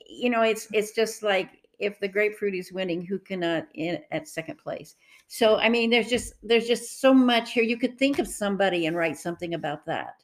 you 0.07 0.29
know, 0.29 0.43
it's 0.43 0.69
it's 0.75 0.93
just 0.93 1.23
like 1.23 1.49
if 1.83 2.01
the 2.01 2.09
grapefruit 2.09 2.55
is 2.55 2.73
winning, 2.73 3.05
who 3.05 3.19
cannot 3.19 3.67
in 3.75 3.99
at 4.11 4.29
second 4.29 4.59
place? 4.59 4.97
So 5.27 5.57
I 5.57 5.69
mean, 5.69 5.91
there's 5.91 6.09
just 6.09 6.35
there's 6.43 6.67
just 6.67 7.01
so 7.01 7.13
much 7.13 7.53
here. 7.53 7.65
You 7.65 7.77
could 7.77 7.99
think 7.99 8.19
of 8.19 8.29
somebody 8.29 8.87
and 8.87 8.97
write 8.97 9.19
something 9.19 9.55
about 9.55 9.85
that. 9.87 10.15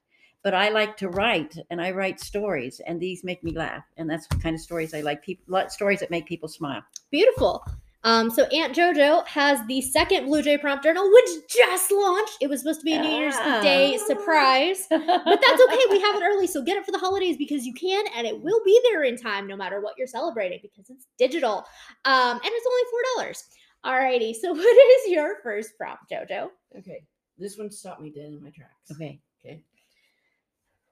But 0.44 0.54
I 0.54 0.68
like 0.68 0.96
to 0.98 1.08
write, 1.08 1.56
and 1.68 1.80
I 1.80 1.90
write 1.90 2.20
stories, 2.20 2.80
and 2.86 3.00
these 3.00 3.24
make 3.24 3.42
me 3.42 3.52
laugh, 3.52 3.84
and 3.96 4.08
that's 4.08 4.28
the 4.28 4.36
kind 4.36 4.54
of 4.54 4.60
stories 4.60 4.94
I 4.94 5.00
like. 5.00 5.22
People 5.22 5.68
stories 5.68 6.00
that 6.00 6.12
make 6.12 6.26
people 6.26 6.48
smile. 6.48 6.82
Beautiful. 7.10 7.64
Um, 8.08 8.30
so 8.30 8.44
Aunt 8.44 8.74
JoJo 8.74 9.26
has 9.28 9.60
the 9.66 9.82
second 9.82 10.24
Blue 10.24 10.40
Jay 10.40 10.56
prompt 10.56 10.82
journal, 10.82 11.10
which 11.12 11.28
just 11.46 11.92
launched. 11.92 12.38
It 12.40 12.48
was 12.48 12.60
supposed 12.60 12.80
to 12.80 12.84
be 12.86 12.94
a 12.94 13.02
New 13.02 13.10
Year's 13.10 13.36
Day 13.60 13.98
surprise, 13.98 14.86
but 14.88 15.04
that's 15.06 15.62
okay. 15.62 15.82
We 15.90 16.00
have 16.00 16.16
it 16.16 16.22
early, 16.24 16.46
so 16.46 16.62
get 16.62 16.78
it 16.78 16.86
for 16.86 16.92
the 16.92 16.98
holidays 16.98 17.36
because 17.36 17.66
you 17.66 17.74
can, 17.74 18.06
and 18.16 18.26
it 18.26 18.40
will 18.40 18.62
be 18.64 18.80
there 18.84 19.02
in 19.02 19.18
time, 19.18 19.46
no 19.46 19.56
matter 19.56 19.82
what 19.82 19.92
you're 19.98 20.06
celebrating, 20.06 20.58
because 20.62 20.88
it's 20.88 21.06
digital, 21.18 21.66
um, 22.06 22.32
and 22.32 22.40
it's 22.44 22.66
only 22.66 22.82
four 22.90 23.00
dollars. 23.14 23.44
Alrighty. 23.84 24.34
So 24.34 24.52
what 24.54 25.04
is 25.06 25.12
your 25.12 25.42
first 25.42 25.76
prompt, 25.76 26.04
JoJo? 26.10 26.48
Okay, 26.78 27.02
this 27.36 27.58
one 27.58 27.70
stopped 27.70 28.00
me 28.00 28.08
dead 28.08 28.32
in 28.32 28.42
my 28.42 28.48
tracks. 28.48 28.90
Okay. 28.90 29.20
Okay. 29.44 29.60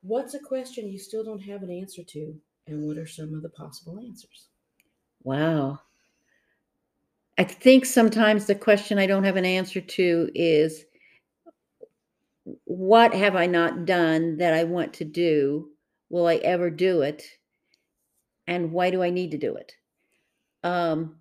What's 0.02 0.34
a 0.34 0.38
question 0.38 0.92
you 0.92 0.98
still 0.98 1.24
don't 1.24 1.42
have 1.42 1.62
an 1.62 1.70
answer 1.70 2.02
to, 2.04 2.34
and 2.66 2.82
what 2.82 2.98
are 2.98 3.06
some 3.06 3.32
of 3.32 3.40
the 3.40 3.48
possible 3.48 3.98
answers? 4.00 4.48
Wow. 5.22 5.80
I 7.38 7.44
think 7.44 7.84
sometimes 7.84 8.46
the 8.46 8.54
question 8.54 8.98
I 8.98 9.06
don't 9.06 9.24
have 9.24 9.36
an 9.36 9.44
answer 9.44 9.80
to 9.80 10.30
is 10.34 10.84
what 12.64 13.14
have 13.14 13.36
I 13.36 13.46
not 13.46 13.84
done 13.84 14.38
that 14.38 14.54
I 14.54 14.64
want 14.64 14.94
to 14.94 15.04
do? 15.04 15.70
Will 16.08 16.26
I 16.26 16.36
ever 16.36 16.70
do 16.70 17.02
it? 17.02 17.24
and 18.46 18.72
why 18.72 18.90
do 18.90 19.02
I 19.02 19.10
need 19.10 19.30
to 19.32 19.38
do 19.38 19.56
it? 19.56 19.72
Um, 20.62 21.16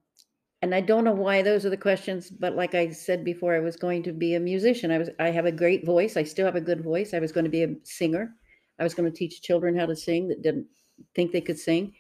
and 0.62 0.74
I 0.74 0.82
don't 0.82 1.04
know 1.04 1.14
why 1.14 1.42
those 1.42 1.66
are 1.66 1.70
the 1.70 1.78
questions, 1.78 2.30
but 2.30 2.56
like 2.56 2.74
I 2.74 2.90
said 2.90 3.24
before, 3.24 3.56
I 3.56 3.60
was 3.60 3.76
going 3.76 4.04
to 4.04 4.12
be 4.14 4.36
a 4.36 4.40
musician. 4.40 4.92
I 4.92 4.98
was 4.98 5.10
I 5.20 5.30
have 5.30 5.46
a 5.46 5.52
great 5.52 5.86
voice. 5.86 6.18
I 6.18 6.24
still 6.24 6.46
have 6.46 6.56
a 6.56 6.62
good 6.62 6.84
voice. 6.84 7.14
I 7.14 7.20
was 7.20 7.32
going 7.32 7.44
to 7.44 7.50
be 7.50 7.64
a 7.64 7.76
singer. 7.84 8.34
I 8.80 8.84
was 8.84 8.94
going 8.94 9.12
to 9.12 9.16
teach 9.16 9.42
children 9.42 9.78
how 9.78 9.86
to 9.86 9.96
sing 9.96 10.28
that 10.30 10.42
didn't 10.42 10.68
think 11.14 11.32
they 11.32 11.42
could 11.42 11.60
sing. 11.60 11.94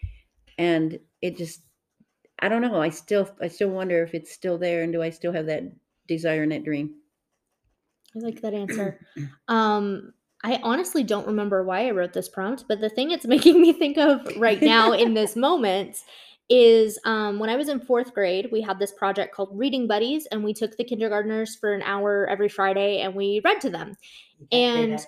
And 0.58 1.00
it 1.22 1.38
just 1.38 1.62
I 2.40 2.50
don't 2.50 2.62
know. 2.62 2.82
I 2.82 2.90
still 2.90 3.30
I 3.42 3.48
still 3.48 3.70
wonder 3.70 4.04
if 4.04 4.14
it's 4.14 4.32
still 4.32 4.58
there 4.58 4.84
and 4.84 4.92
do 4.92 5.02
I 5.02 5.10
still 5.10 5.34
have 5.34 5.46
that 5.48 5.64
desire 6.08 6.44
and 6.44 6.52
that 6.52 6.64
dream? 6.64 6.96
I 8.16 8.20
like 8.20 8.42
that 8.42 8.54
answer. 8.54 9.00
Um, 9.48 10.14
I 10.44 10.60
honestly 10.64 11.04
don't 11.04 11.28
remember 11.28 11.64
why 11.64 11.88
I 11.88 11.92
wrote 11.92 12.14
this 12.14 12.30
prompt, 12.30 12.66
but 12.68 12.80
the 12.80 12.90
thing 12.90 13.12
it's 13.12 13.26
making 13.36 13.62
me 13.62 13.74
think 13.74 13.98
of 13.98 14.26
right 14.38 14.62
now 14.62 14.94
in 14.94 15.14
this 15.14 15.36
moment 15.48 15.98
is 16.50 17.00
um, 17.06 17.40
when 17.40 17.50
I 17.50 17.56
was 17.56 17.70
in 17.70 17.80
fourth 17.80 18.14
grade, 18.14 18.50
we 18.52 18.62
had 18.62 18.78
this 18.78 18.92
project 18.92 19.34
called 19.34 19.50
Reading 19.54 19.88
Buddies, 19.88 20.28
and 20.28 20.44
we 20.44 20.54
took 20.54 20.78
the 20.78 20.84
kindergartners 20.84 21.56
for 21.56 21.74
an 21.74 21.82
hour 21.82 22.28
every 22.30 22.50
Friday 22.50 23.00
and 23.00 23.16
we 23.16 23.42
read 23.44 23.62
to 23.62 23.70
them. 23.70 23.96
And 24.52 25.00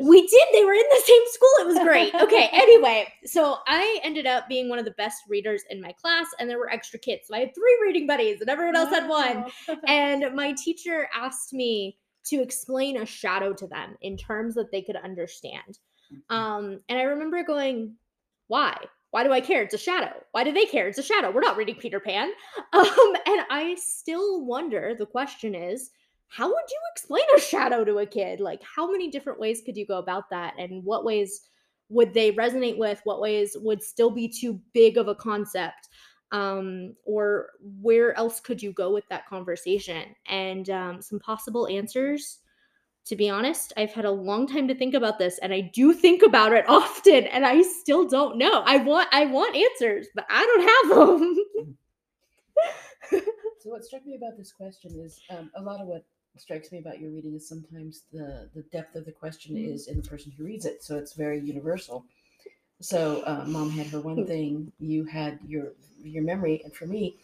we 0.00 0.26
did. 0.26 0.48
They 0.52 0.64
were 0.64 0.72
in 0.72 0.84
the 0.90 1.02
same 1.04 1.22
school. 1.26 1.48
It 1.60 1.66
was 1.66 1.78
great. 1.80 2.14
Okay. 2.20 2.48
anyway, 2.52 3.12
so 3.24 3.58
I 3.66 4.00
ended 4.02 4.26
up 4.26 4.48
being 4.48 4.68
one 4.68 4.78
of 4.78 4.84
the 4.84 4.92
best 4.92 5.22
readers 5.28 5.62
in 5.68 5.80
my 5.80 5.92
class, 5.92 6.26
and 6.38 6.48
there 6.48 6.58
were 6.58 6.70
extra 6.70 6.98
kids. 6.98 7.28
So 7.28 7.34
I 7.34 7.40
had 7.40 7.54
three 7.54 7.78
reading 7.82 8.06
buddies, 8.06 8.40
and 8.40 8.48
everyone 8.48 8.76
else 8.76 8.90
had 8.90 9.08
one. 9.08 9.46
And 9.86 10.34
my 10.34 10.52
teacher 10.52 11.08
asked 11.14 11.52
me 11.52 11.98
to 12.26 12.40
explain 12.40 12.96
a 12.96 13.06
shadow 13.06 13.52
to 13.54 13.66
them 13.66 13.96
in 14.00 14.16
terms 14.16 14.54
that 14.54 14.70
they 14.70 14.82
could 14.82 14.96
understand. 14.96 15.78
Mm-hmm. 16.12 16.34
Um, 16.34 16.80
and 16.88 16.98
I 16.98 17.02
remember 17.02 17.42
going, 17.42 17.96
why? 18.48 18.76
Why 19.10 19.24
do 19.24 19.32
I 19.32 19.40
care? 19.40 19.62
It's 19.62 19.74
a 19.74 19.78
shadow. 19.78 20.12
Why 20.32 20.44
do 20.44 20.52
they 20.52 20.66
care? 20.66 20.86
It's 20.86 20.98
a 20.98 21.02
shadow. 21.02 21.30
We're 21.30 21.40
not 21.40 21.56
reading 21.56 21.76
Peter 21.76 22.00
Pan. 22.00 22.30
Um, 22.72 23.16
and 23.26 23.42
I 23.50 23.76
still 23.80 24.44
wonder 24.44 24.94
the 24.94 25.06
question 25.06 25.56
is, 25.56 25.90
how 26.28 26.46
would 26.46 26.70
you 26.70 26.78
explain 26.92 27.24
a 27.36 27.40
shadow 27.40 27.84
to 27.84 27.98
a 27.98 28.06
kid? 28.06 28.38
Like, 28.38 28.62
how 28.62 28.90
many 28.90 29.10
different 29.10 29.40
ways 29.40 29.62
could 29.66 29.76
you 29.76 29.84
go 29.86 29.98
about 29.98 30.30
that? 30.30 30.54
And 30.58 30.84
what 30.84 31.04
ways 31.04 31.40
would 31.88 32.14
they 32.14 32.32
resonate 32.32 32.78
with? 32.78 33.00
What 33.02 33.20
ways 33.20 33.56
would 33.60 33.82
still 33.82 34.10
be 34.10 34.28
too 34.28 34.60
big 34.72 34.96
of 34.96 35.08
a 35.08 35.14
concept? 35.14 35.88
Um, 36.30 36.94
or 37.04 37.48
where 37.80 38.16
else 38.16 38.38
could 38.38 38.62
you 38.62 38.72
go 38.72 38.92
with 38.92 39.08
that 39.08 39.26
conversation? 39.26 40.14
And 40.28 40.70
um, 40.70 41.02
some 41.02 41.18
possible 41.18 41.66
answers 41.66 42.38
to 43.10 43.16
be 43.16 43.28
honest, 43.30 43.74
I've 43.76 43.92
had 43.92 44.06
a 44.06 44.10
long 44.10 44.46
time 44.46 44.68
to 44.68 44.74
think 44.74 44.94
about 44.94 45.18
this 45.18 45.38
and 45.38 45.52
I 45.54 45.60
do 45.60 45.92
think 45.92 46.22
about 46.22 46.52
it 46.54 46.68
often 46.70 47.26
and 47.26 47.44
I 47.46 47.62
still 47.62 48.08
don't 48.08 48.38
know. 48.38 48.62
I 48.66 48.78
want 48.78 49.08
I 49.12 49.26
want 49.26 49.56
answers, 49.56 50.08
but 50.14 50.26
I 50.30 50.46
don't 50.46 50.98
have 50.98 51.08
them. 51.08 51.36
So 53.58 53.70
what 53.70 53.84
struck 53.84 54.06
me 54.06 54.16
about 54.16 54.36
this 54.38 54.52
question 54.52 54.92
is 55.04 55.20
um, 55.30 55.50
a 55.54 55.62
lot 55.62 55.80
of 55.80 55.86
what 55.86 56.04
strikes 56.36 56.72
me 56.72 56.78
about 56.78 57.00
your 57.00 57.10
reading 57.10 57.34
is 57.34 57.46
sometimes 57.48 58.04
the 58.12 58.48
the 58.54 58.62
depth 58.72 58.96
of 58.96 59.04
the 59.04 59.12
question 59.12 59.54
Mhm. 59.54 59.74
is 59.74 59.88
in 59.88 60.00
the 60.00 60.08
person 60.08 60.32
who 60.32 60.44
reads 60.44 60.64
it, 60.64 60.82
so 60.82 60.96
it's 60.96 61.12
very 61.12 61.38
universal. 61.40 62.04
So 62.80 63.22
uh, 63.26 63.44
mom 63.48 63.70
had 63.70 63.88
her 63.88 64.00
one 64.00 64.26
thing, 64.26 64.72
you 64.80 65.04
had 65.04 65.40
your 65.46 65.74
your 66.02 66.22
memory, 66.24 66.62
and 66.64 66.74
for 66.74 66.86
me, 66.86 67.16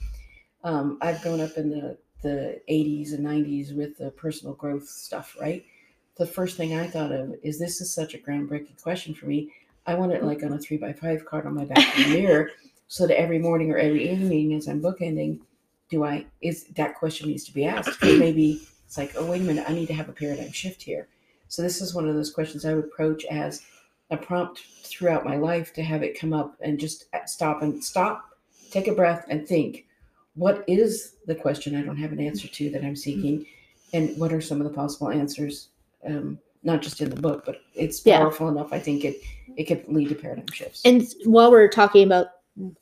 um, 0.65 0.99
I've 1.03 1.23
grown 1.23 1.41
up 1.41 1.57
in 1.59 1.71
the 1.71 1.99
the 2.23 2.61
80s 2.69 3.13
and 3.13 3.25
90s 3.25 3.73
with 3.75 3.99
the 3.99 4.11
personal 4.13 4.55
growth 4.55 4.89
stuff, 4.89 5.37
right? 5.41 5.65
The 6.17 6.27
first 6.27 6.57
thing 6.57 6.75
I 6.75 6.87
thought 6.87 7.13
of 7.13 7.35
is 7.43 7.59
this 7.59 7.81
is 7.81 7.93
such 7.93 8.15
a 8.15 8.19
groundbreaking 8.19 8.83
question 8.83 9.15
for 9.15 9.27
me. 9.27 9.53
I 9.87 9.95
want 9.95 10.13
it 10.13 10.25
like 10.25 10.43
on 10.43 10.53
a 10.53 10.59
three 10.59 10.79
by 10.79 10.93
five 10.93 11.27
card 11.27 11.47
on 11.47 11.55
my 11.55 11.67
back 11.67 11.97
mirror, 12.09 12.51
so 12.89 13.07
that 13.07 13.21
every 13.21 13.39
morning 13.39 13.71
or 13.71 13.77
every 13.77 14.11
evening 14.11 14.55
as 14.55 14.67
I'm 14.67 14.81
bookending, 14.81 15.41
do 15.91 16.05
I 16.05 16.27
is 16.41 16.65
that 16.77 16.95
question 16.95 17.29
needs 17.29 17.45
to 17.45 17.53
be 17.53 17.65
asked? 17.65 18.03
maybe 18.03 18.63
it's 18.87 18.97
like, 18.97 19.13
oh 19.17 19.27
wait 19.27 19.43
a 19.43 19.45
minute, 19.45 19.67
I 19.69 19.75
need 19.75 19.89
to 19.89 19.95
have 19.95 20.09
a 20.09 20.13
paradigm 20.13 20.53
shift 20.53 20.83
here. 20.83 21.09
So 21.49 21.63
this 21.63 21.81
is 21.81 21.95
one 21.95 22.09
of 22.09 22.15
those 22.15 22.33
questions 22.33 22.65
I 22.65 22.75
would 22.75 22.85
approach 22.85 23.25
as 23.27 23.63
a 24.11 24.17
prompt 24.17 24.63
throughout 24.85 25.25
my 25.25 25.37
life 25.37 25.73
to 25.75 25.83
have 25.83 26.03
it 26.03 26.19
come 26.19 26.33
up 26.33 26.57
and 26.61 26.79
just 26.79 27.07
uh, 27.13 27.25
stop 27.27 27.63
and 27.63 27.83
stop, 27.83 28.31
take 28.71 28.89
a 28.89 28.95
breath 28.95 29.27
and 29.29 29.47
think, 29.47 29.87
what 30.35 30.65
is 30.67 31.17
the 31.27 31.35
question 31.35 31.77
I 31.77 31.83
don't 31.83 31.97
have 31.97 32.13
an 32.13 32.21
answer 32.21 32.49
to 32.49 32.71
that 32.71 32.85
I'm 32.85 32.97
seeking, 32.97 33.47
and 33.93 34.17
what 34.19 34.33
are 34.33 34.41
some 34.41 34.61
of 34.61 34.67
the 34.67 34.75
possible 34.75 35.11
answers? 35.11 35.69
Um, 36.05 36.39
not 36.63 36.83
just 36.83 37.01
in 37.01 37.11
the 37.11 37.21
book, 37.21 37.45
but 37.47 37.61
it's 37.75 38.05
Yeah. 38.05 38.19
powerful 38.19 38.49
enough. 38.49 38.73
I 38.73 38.79
think 38.81 39.05
it 39.05 39.21
it 39.57 39.65
could 39.65 39.87
lead 39.89 40.09
to 40.11 40.15
paradigm 40.15 40.51
shifts. 40.53 40.83
And 40.85 41.07
while 41.25 41.51
we're 41.51 41.69
talking 41.69 42.05
about 42.05 42.27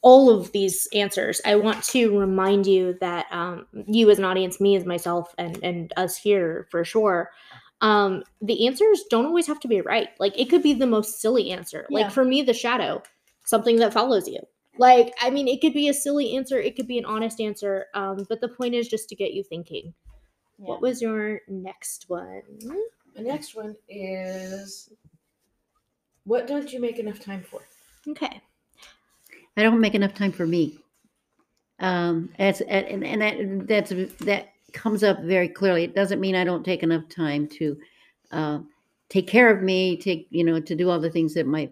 all 0.02 0.30
of 0.30 0.50
these 0.52 0.88
answers, 0.92 1.40
I 1.44 1.56
want 1.56 1.84
to 1.84 2.18
remind 2.18 2.66
you 2.66 2.96
that 3.00 3.26
um, 3.30 3.66
you, 3.86 4.10
as 4.10 4.18
an 4.18 4.24
audience, 4.24 4.60
me 4.60 4.74
as 4.76 4.84
myself, 4.84 5.34
and 5.38 5.62
and 5.62 5.92
us 5.96 6.16
here 6.16 6.66
for 6.70 6.84
sure, 6.84 7.30
um, 7.80 8.24
the 8.40 8.66
answers 8.66 9.04
don't 9.10 9.26
always 9.26 9.46
have 9.46 9.60
to 9.60 9.68
be 9.68 9.80
right. 9.82 10.08
Like 10.18 10.38
it 10.38 10.48
could 10.48 10.62
be 10.62 10.72
the 10.74 10.86
most 10.86 11.20
silly 11.20 11.50
answer. 11.50 11.86
Yeah. 11.90 12.00
Like 12.00 12.12
for 12.12 12.24
me, 12.24 12.42
the 12.42 12.54
shadow, 12.54 13.02
something 13.44 13.76
that 13.76 13.92
follows 13.92 14.26
you. 14.26 14.40
Like 14.78 15.14
I 15.20 15.30
mean, 15.30 15.46
it 15.46 15.60
could 15.60 15.74
be 15.74 15.88
a 15.88 15.94
silly 15.94 16.36
answer, 16.36 16.58
it 16.58 16.74
could 16.74 16.88
be 16.88 16.98
an 16.98 17.04
honest 17.04 17.40
answer, 17.40 17.86
um, 17.94 18.26
but 18.28 18.40
the 18.40 18.48
point 18.48 18.74
is 18.74 18.88
just 18.88 19.08
to 19.10 19.14
get 19.14 19.34
you 19.34 19.44
thinking. 19.44 19.94
What 20.56 20.80
was 20.80 21.02
your 21.02 21.40
next 21.48 22.06
one? 22.08 22.42
The 23.14 23.22
next 23.22 23.54
one 23.54 23.76
is 23.88 24.90
what 26.24 26.46
don't 26.46 26.72
you 26.72 26.80
make 26.80 26.98
enough 26.98 27.20
time 27.20 27.42
for? 27.42 27.60
Okay. 28.08 28.40
I 29.56 29.62
don't 29.62 29.80
make 29.80 29.94
enough 29.94 30.14
time 30.14 30.32
for 30.32 30.46
me. 30.46 30.78
Um, 31.78 32.30
as 32.38 32.60
and, 32.62 33.04
and 33.04 33.20
that 33.22 33.68
that's 33.68 33.92
that 34.24 34.48
comes 34.72 35.04
up 35.04 35.20
very 35.20 35.48
clearly. 35.48 35.84
It 35.84 35.94
doesn't 35.94 36.20
mean 36.20 36.34
I 36.34 36.44
don't 36.44 36.64
take 36.64 36.82
enough 36.82 37.08
time 37.08 37.46
to 37.48 37.76
uh, 38.32 38.58
take 39.08 39.28
care 39.28 39.54
of 39.54 39.62
me, 39.62 39.96
take 39.96 40.26
you 40.30 40.44
know, 40.44 40.60
to 40.60 40.74
do 40.74 40.90
all 40.90 40.98
the 40.98 41.10
things 41.10 41.34
that 41.34 41.46
my 41.46 41.70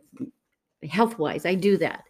health 0.88 1.18
wise. 1.18 1.44
I 1.44 1.54
do 1.54 1.76
that, 1.78 2.04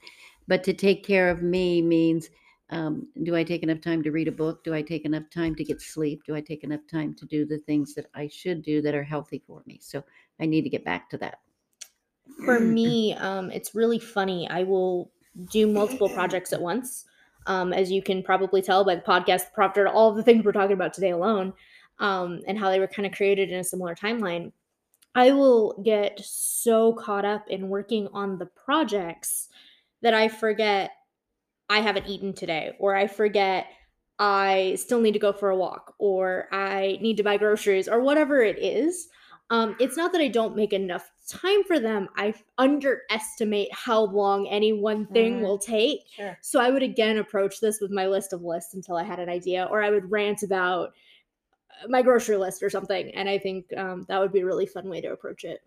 but 0.46 0.62
to 0.64 0.72
take 0.72 1.04
care 1.04 1.30
of 1.30 1.42
me 1.42 1.80
means. 1.80 2.28
Um, 2.72 3.06
do 3.22 3.36
I 3.36 3.44
take 3.44 3.62
enough 3.62 3.80
time 3.80 4.02
to 4.02 4.10
read 4.10 4.28
a 4.28 4.32
book? 4.32 4.64
Do 4.64 4.74
I 4.74 4.82
take 4.82 5.04
enough 5.04 5.30
time 5.30 5.54
to 5.56 5.64
get 5.64 5.80
sleep? 5.80 6.22
Do 6.26 6.34
I 6.34 6.40
take 6.40 6.64
enough 6.64 6.80
time 6.90 7.14
to 7.14 7.26
do 7.26 7.44
the 7.44 7.58
things 7.58 7.94
that 7.94 8.06
I 8.14 8.28
should 8.28 8.62
do 8.62 8.82
that 8.82 8.94
are 8.94 9.04
healthy 9.04 9.42
for 9.46 9.62
me? 9.66 9.78
So 9.80 10.02
I 10.40 10.46
need 10.46 10.62
to 10.62 10.70
get 10.70 10.84
back 10.84 11.10
to 11.10 11.18
that. 11.18 11.38
for 12.44 12.60
me 12.60 13.14
um, 13.14 13.50
it's 13.50 13.74
really 13.74 13.98
funny 13.98 14.48
i 14.50 14.62
will 14.62 15.10
do 15.50 15.66
multiple 15.66 16.08
projects 16.08 16.52
at 16.52 16.60
once 16.60 17.04
um, 17.46 17.72
as 17.72 17.90
you 17.90 18.02
can 18.02 18.22
probably 18.22 18.62
tell 18.62 18.84
by 18.84 18.94
the 18.94 19.02
podcast 19.02 19.46
the 19.46 19.50
prompter 19.54 19.88
all 19.88 20.10
of 20.10 20.16
the 20.16 20.22
things 20.22 20.44
we're 20.44 20.52
talking 20.52 20.72
about 20.72 20.94
today 20.94 21.10
alone 21.10 21.52
um, 21.98 22.40
and 22.46 22.58
how 22.58 22.70
they 22.70 22.78
were 22.78 22.86
kind 22.86 23.06
of 23.06 23.12
created 23.12 23.50
in 23.50 23.58
a 23.58 23.64
similar 23.64 23.94
timeline 23.94 24.52
i 25.14 25.30
will 25.30 25.80
get 25.84 26.20
so 26.22 26.92
caught 26.94 27.24
up 27.24 27.48
in 27.48 27.68
working 27.68 28.08
on 28.12 28.38
the 28.38 28.46
projects 28.46 29.48
that 30.00 30.14
i 30.14 30.28
forget 30.28 30.92
i 31.68 31.80
haven't 31.80 32.06
eaten 32.06 32.32
today 32.32 32.72
or 32.78 32.94
i 32.94 33.06
forget 33.06 33.66
i 34.18 34.76
still 34.78 35.00
need 35.00 35.12
to 35.12 35.18
go 35.18 35.32
for 35.32 35.50
a 35.50 35.56
walk 35.56 35.94
or 35.98 36.48
i 36.52 36.98
need 37.00 37.16
to 37.16 37.22
buy 37.22 37.36
groceries 37.36 37.88
or 37.88 38.00
whatever 38.00 38.42
it 38.42 38.58
is 38.58 39.08
um, 39.52 39.76
it's 39.78 39.98
not 39.98 40.12
that 40.12 40.22
I 40.22 40.28
don't 40.28 40.56
make 40.56 40.72
enough 40.72 41.10
time 41.28 41.62
for 41.64 41.78
them. 41.78 42.08
I 42.16 42.32
underestimate 42.56 43.68
how 43.70 44.04
long 44.04 44.48
any 44.48 44.72
one 44.72 45.04
thing 45.08 45.34
Mm. 45.34 45.42
will 45.42 45.58
take. 45.58 46.00
Sure. 46.16 46.38
So 46.40 46.58
I 46.58 46.70
would 46.70 46.82
again 46.82 47.18
approach 47.18 47.60
this 47.60 47.78
with 47.78 47.90
my 47.90 48.06
list 48.06 48.32
of 48.32 48.42
lists 48.42 48.72
until 48.72 48.96
I 48.96 49.02
had 49.02 49.20
an 49.20 49.28
idea, 49.28 49.68
or 49.70 49.82
I 49.82 49.90
would 49.90 50.10
rant 50.10 50.42
about 50.42 50.94
uh, 51.84 51.88
my 51.88 52.00
grocery 52.00 52.38
list 52.38 52.62
or 52.62 52.70
something. 52.70 53.14
And 53.14 53.28
I 53.28 53.36
think 53.36 53.66
um, 53.76 54.06
that 54.08 54.18
would 54.20 54.32
be 54.32 54.40
a 54.40 54.46
really 54.46 54.64
fun 54.64 54.88
way 54.88 55.02
to 55.02 55.12
approach 55.12 55.44
it. 55.44 55.60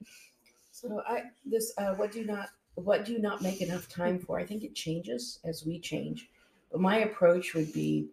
So 0.72 1.04
I 1.08 1.26
this 1.46 1.72
uh, 1.78 1.94
what 1.94 2.12
do 2.12 2.22
you 2.22 2.26
not 2.26 2.50
what 2.76 3.06
do 3.06 3.14
you 3.14 3.20
not 3.20 3.42
make 3.42 3.62
enough 3.62 3.88
time 3.90 4.20
for? 4.20 4.40
I 4.40 4.46
think 4.46 4.64
it 4.64 4.76
changes 4.76 5.40
as 5.44 5.66
we 5.66 5.80
change, 5.80 6.30
but 6.72 6.82
my 6.82 6.98
approach 6.98 7.54
would 7.54 7.72
be 7.74 8.10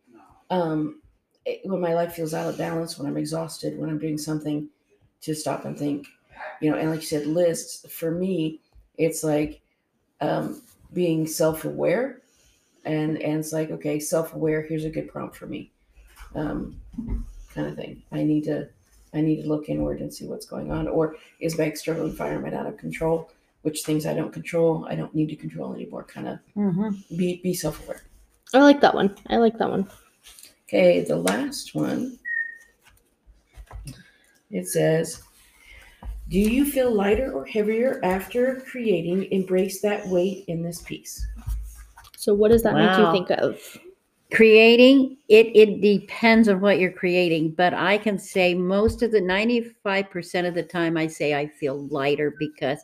um, 0.51 1.03
it- 1.45 1.61
when 1.65 1.81
my 1.81 1.95
life 1.95 2.15
feels 2.15 2.35
out 2.35 2.49
of 2.49 2.59
balance, 2.59 2.99
when 2.99 3.09
I'm 3.09 3.17
exhausted, 3.17 3.79
when 3.79 3.91
I'm 3.91 3.99
doing 3.99 4.19
something, 4.19 4.69
to 5.23 5.35
stop 5.35 5.65
and 5.65 5.79
think, 5.79 6.07
you 6.61 6.71
know. 6.71 6.77
And 6.77 6.91
like 6.91 7.01
you 7.01 7.07
said, 7.07 7.27
lists 7.27 7.91
for 7.93 8.11
me, 8.11 8.61
it's 8.99 9.25
like 9.25 9.63
um, 10.21 10.63
being 10.93 11.27
self-aware, 11.27 12.21
and 12.85 13.19
and 13.23 13.41
it's 13.41 13.53
like 13.53 13.71
okay, 13.71 14.01
self-aware. 14.01 14.63
Here's 14.63 14.85
a 14.85 14.91
good 14.91 15.09
prompt 15.09 15.37
for 15.37 15.47
me, 15.47 15.73
um, 16.35 16.81
kind 17.55 17.69
of 17.69 17.77
thing. 17.77 18.03
I 18.13 18.25
need 18.25 18.45
to 18.45 18.69
I 19.15 19.21
need 19.21 19.43
to 19.43 19.49
look 19.49 19.69
inward 19.69 20.01
and 20.01 20.13
see 20.13 20.27
what's 20.27 20.47
going 20.47 20.71
on, 20.73 20.89
or 20.89 21.17
is 21.41 21.59
my 21.59 21.65
external 21.65 22.07
environment 22.07 22.55
out 22.55 22.67
of 22.67 22.77
control? 22.79 23.31
Which 23.63 23.83
things 23.85 24.07
I 24.07 24.15
don't 24.15 24.33
control, 24.33 24.87
I 24.89 24.95
don't 24.97 25.15
need 25.15 25.29
to 25.29 25.37
control 25.37 25.73
anymore. 25.75 26.05
Kind 26.05 26.29
of 26.29 26.39
Mm-hmm. 26.57 27.17
be 27.17 27.41
be 27.43 27.55
self 27.55 27.85
aware. 27.85 28.03
I 28.55 28.59
like 28.59 28.81
that 28.81 28.95
one. 28.95 29.17
I 29.29 29.37
like 29.37 29.59
that 29.59 29.71
one. 29.71 29.89
Okay, 30.69 31.01
the 31.01 31.17
last 31.17 31.75
one. 31.75 32.19
It 34.51 34.69
says, 34.69 35.23
"Do 36.29 36.39
you 36.39 36.65
feel 36.65 36.93
lighter 36.93 37.33
or 37.33 37.47
heavier 37.47 38.01
after 38.03 38.61
creating? 38.61 39.31
Embrace 39.33 39.81
that 39.81 40.07
weight 40.09 40.45
in 40.49 40.63
this 40.63 40.83
piece." 40.83 41.25
So 42.17 42.35
what 42.35 42.51
does 42.51 42.63
that 42.63 42.75
make 42.75 42.99
you 42.99 43.13
think 43.13 43.31
of? 43.31 43.59
creating 44.33 45.19
it 45.29 45.55
it 45.55 45.83
depends 45.83 46.49
on 46.49 46.59
what 46.59 46.81
you're 46.81 46.91
creating 46.91 47.51
but 47.51 47.75
i 47.75 47.99
can 47.99 48.19
say 48.19 48.55
most 48.55 49.03
of 49.03 49.13
the 49.13 49.21
95% 49.21 50.49
of 50.49 50.55
the 50.55 50.63
time 50.63 50.97
i 50.97 51.07
say 51.07 51.35
i 51.35 51.47
feel 51.47 51.87
lighter 51.89 52.35
because 52.39 52.79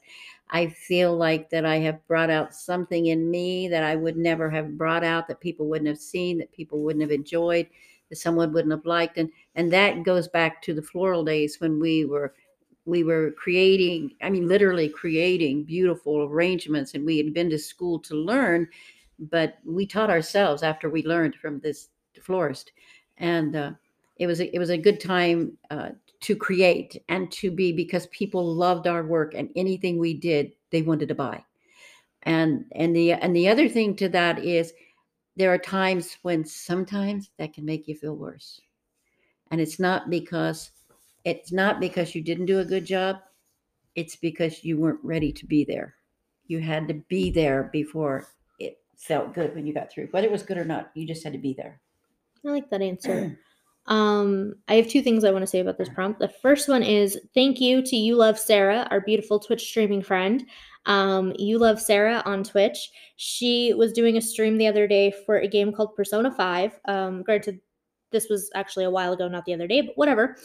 i 0.51 0.67
feel 0.67 1.17
like 1.17 1.51
that 1.51 1.65
i 1.65 1.77
have 1.77 2.07
brought 2.07 2.31
out 2.31 2.55
something 2.55 3.07
in 3.07 3.31
me 3.31 3.69
that 3.69 3.85
i 3.85 3.95
would 3.97 4.17
never 4.17 4.49
have 4.51 4.77
brought 4.79 5.05
out 5.05 5.29
that 5.29 5.41
people 5.41 5.67
wouldn't 5.67 5.89
have 5.89 5.99
seen 5.99 6.39
that 6.39 6.53
people 6.53 6.83
wouldn't 6.83 7.03
have 7.03 7.11
enjoyed 7.11 7.67
that 8.09 8.17
someone 8.17 8.53
wouldn't 8.53 8.73
have 8.73 8.87
liked 8.87 9.19
and 9.19 9.31
and 9.55 9.73
that 9.73 10.03
goes 10.03 10.29
back 10.29 10.63
to 10.63 10.75
the 10.75 10.83
floral 10.83 11.25
days 11.25 11.61
when 11.61 11.79
we 11.81 12.05
were 12.05 12.35
we 12.85 13.05
were 13.05 13.33
creating 13.33 14.13
i 14.23 14.31
mean 14.31 14.49
literally 14.49 14.89
creating 14.89 15.65
beautiful 15.65 16.23
arrangements 16.25 16.95
and 16.95 17.05
we 17.05 17.19
had 17.19 17.35
been 17.35 17.51
to 17.51 17.59
school 17.59 17.99
to 17.99 18.15
learn 18.15 18.67
but 19.31 19.59
we 19.65 19.85
taught 19.87 20.11
ourselves 20.11 20.63
after 20.63 20.89
we 20.89 21.03
learned 21.05 21.35
from 21.35 21.59
this 21.61 21.89
florist 22.23 22.73
and 23.19 23.57
uh, 23.57 23.73
it 24.17 24.27
was 24.27 24.41
a, 24.41 24.55
it 24.55 24.59
was 24.59 24.71
a 24.71 24.79
good 24.79 25.01
time 25.01 25.57
uh, 25.71 25.91
to 26.21 26.37
create 26.37 27.03
and 27.09 27.31
to 27.31 27.51
be 27.51 27.73
because 27.73 28.07
people 28.09 28.55
loved 28.55 28.87
our 28.87 29.05
work 29.05 29.35
and 29.35 29.51
anything 29.57 29.99
we 29.99 30.15
did 30.15 30.53
they 30.71 30.83
wanted 30.83 31.09
to 31.09 31.15
buy. 31.15 31.45
And 32.25 32.65
and 32.73 32.95
the 32.95 33.13
and 33.13 33.35
the 33.35 33.49
other 33.49 33.69
thing 33.69 33.97
to 33.97 34.09
that 34.11 34.45
is 34.45 34.73
there 35.37 35.53
are 35.53 35.59
times 35.59 36.17
when 36.23 36.45
sometimes 36.45 37.31
that 37.39 37.53
can 37.53 37.65
make 37.65 37.87
you 37.87 37.95
feel 37.95 38.17
worse. 38.17 38.61
And 39.51 39.61
it's 39.61 39.79
not 39.79 40.11
because 40.11 40.71
it's 41.25 41.53
not 41.53 41.81
because 41.81 42.15
you 42.15 42.23
didn't 42.23 42.47
do 42.47 42.59
a 42.59 42.65
good 42.65 42.85
job 42.85 43.19
it's 43.99 44.15
because 44.15 44.63
you 44.63 44.79
weren't 44.79 45.01
ready 45.03 45.33
to 45.33 45.45
be 45.45 45.65
there. 45.65 45.97
You 46.47 46.61
had 46.61 46.87
to 46.87 46.95
be 47.09 47.33
there 47.33 47.69
before 47.73 48.29
it 48.61 48.79
felt 48.97 49.35
good 49.35 49.57
when 49.57 49.67
you 49.67 49.75
got 49.75 49.91
through 49.91 50.07
whether 50.13 50.29
it 50.29 50.33
was 50.33 50.45
good 50.45 50.57
or 50.57 50.65
not 50.65 50.91
you 50.95 51.05
just 51.05 51.25
had 51.25 51.33
to 51.33 51.39
be 51.39 51.53
there. 51.53 51.81
I 52.47 52.51
like 52.51 52.71
that 52.71 52.81
answer. 52.81 53.37
Um, 53.89 54.55
I 54.69 54.75
have 54.75 54.89
two 54.89 55.03
things 55.03 55.25
I 55.25 55.31
want 55.31 55.43
to 55.43 55.47
say 55.47 55.61
about 55.61 55.79
this 55.79 55.89
prompt. 55.89 56.21
The 56.21 56.29
first 56.29 56.69
one 56.69 56.83
is 56.83 57.19
thank 57.35 57.59
you 57.61 57.83
to 57.83 57.97
You 57.97 58.17
Love 58.17 58.39
Sarah, 58.39 58.87
our 58.91 59.01
beautiful 59.01 59.41
Twitch 59.41 59.63
streaming 59.63 60.03
friend. 60.03 60.45
Um, 60.87 61.33
you 61.39 61.59
Love 61.59 61.81
Sarah 61.81 62.23
on 62.27 62.45
Twitch. 62.45 62.91
She 63.17 63.73
was 63.75 63.93
doing 63.93 64.17
a 64.17 64.23
stream 64.23 64.59
the 64.59 64.67
other 64.67 64.87
day 64.87 65.13
for 65.25 65.39
a 65.39 65.49
game 65.49 65.73
called 65.73 65.97
Persona 65.97 66.31
5. 66.31 66.79
Um, 66.87 67.23
granted, 67.23 67.61
this 68.13 68.29
was 68.29 68.51
actually 68.55 68.85
a 68.85 68.91
while 68.91 69.15
ago, 69.15 69.27
not 69.27 69.47
the 69.47 69.55
other 69.55 69.67
day, 69.67 69.81
but 69.81 69.97
whatever. 69.97 70.37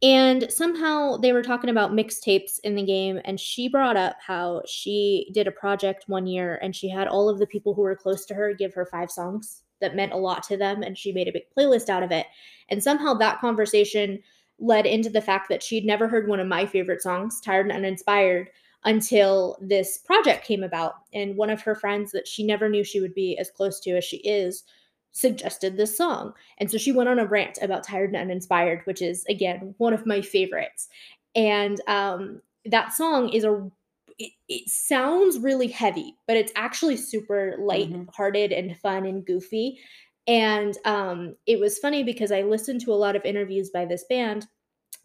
And 0.00 0.50
somehow 0.50 1.16
they 1.16 1.32
were 1.32 1.42
talking 1.42 1.70
about 1.70 1.92
mixtapes 1.92 2.58
in 2.64 2.74
the 2.74 2.84
game, 2.84 3.20
and 3.24 3.38
she 3.38 3.68
brought 3.68 3.96
up 3.96 4.16
how 4.24 4.62
she 4.66 5.30
did 5.32 5.46
a 5.46 5.52
project 5.52 6.04
one 6.08 6.26
year 6.26 6.58
and 6.62 6.74
she 6.74 6.88
had 6.88 7.06
all 7.06 7.28
of 7.28 7.38
the 7.38 7.46
people 7.46 7.74
who 7.74 7.82
were 7.82 7.94
close 7.94 8.24
to 8.26 8.34
her 8.34 8.54
give 8.54 8.74
her 8.74 8.86
five 8.86 9.10
songs 9.10 9.61
that 9.82 9.94
meant 9.94 10.12
a 10.12 10.16
lot 10.16 10.42
to 10.44 10.56
them, 10.56 10.82
and 10.82 10.96
she 10.96 11.12
made 11.12 11.28
a 11.28 11.32
big 11.32 11.44
playlist 11.54 11.90
out 11.90 12.02
of 12.02 12.10
it. 12.10 12.26
And 12.70 12.82
somehow 12.82 13.12
that 13.14 13.40
conversation 13.40 14.20
led 14.58 14.86
into 14.86 15.10
the 15.10 15.20
fact 15.20 15.48
that 15.50 15.62
she'd 15.62 15.84
never 15.84 16.08
heard 16.08 16.28
one 16.28 16.40
of 16.40 16.46
my 16.46 16.64
favorite 16.64 17.02
songs, 17.02 17.40
Tired 17.40 17.66
and 17.66 17.76
Uninspired, 17.76 18.48
until 18.84 19.58
this 19.60 19.98
project 19.98 20.44
came 20.44 20.62
about. 20.62 20.94
And 21.12 21.36
one 21.36 21.50
of 21.50 21.60
her 21.62 21.74
friends 21.74 22.12
that 22.12 22.26
she 22.26 22.44
never 22.44 22.68
knew 22.68 22.82
she 22.82 23.00
would 23.00 23.14
be 23.14 23.36
as 23.38 23.50
close 23.50 23.78
to 23.80 23.96
as 23.96 24.04
she 24.04 24.18
is 24.18 24.64
suggested 25.12 25.76
this 25.76 25.96
song. 25.96 26.32
And 26.58 26.70
so 26.70 26.78
she 26.78 26.92
went 26.92 27.08
on 27.08 27.18
a 27.18 27.26
rant 27.26 27.58
about 27.60 27.84
Tired 27.84 28.10
and 28.10 28.16
Uninspired, 28.16 28.80
which 28.84 29.02
is, 29.02 29.24
again, 29.28 29.74
one 29.78 29.92
of 29.92 30.06
my 30.06 30.20
favorites. 30.20 30.88
And 31.34 31.80
um, 31.86 32.40
that 32.64 32.92
song 32.92 33.28
is 33.28 33.44
a 33.44 33.70
it, 34.18 34.32
it 34.48 34.68
sounds 34.68 35.38
really 35.38 35.68
heavy, 35.68 36.14
but 36.26 36.36
it's 36.36 36.52
actually 36.56 36.96
super 36.96 37.56
light-hearted 37.58 38.52
and 38.52 38.76
fun 38.78 39.06
and 39.06 39.24
goofy. 39.24 39.78
And 40.26 40.76
um, 40.84 41.36
it 41.46 41.58
was 41.58 41.78
funny 41.78 42.04
because 42.04 42.30
I 42.30 42.42
listened 42.42 42.80
to 42.82 42.92
a 42.92 42.94
lot 42.94 43.16
of 43.16 43.24
interviews 43.24 43.70
by 43.70 43.84
this 43.86 44.04
band, 44.08 44.46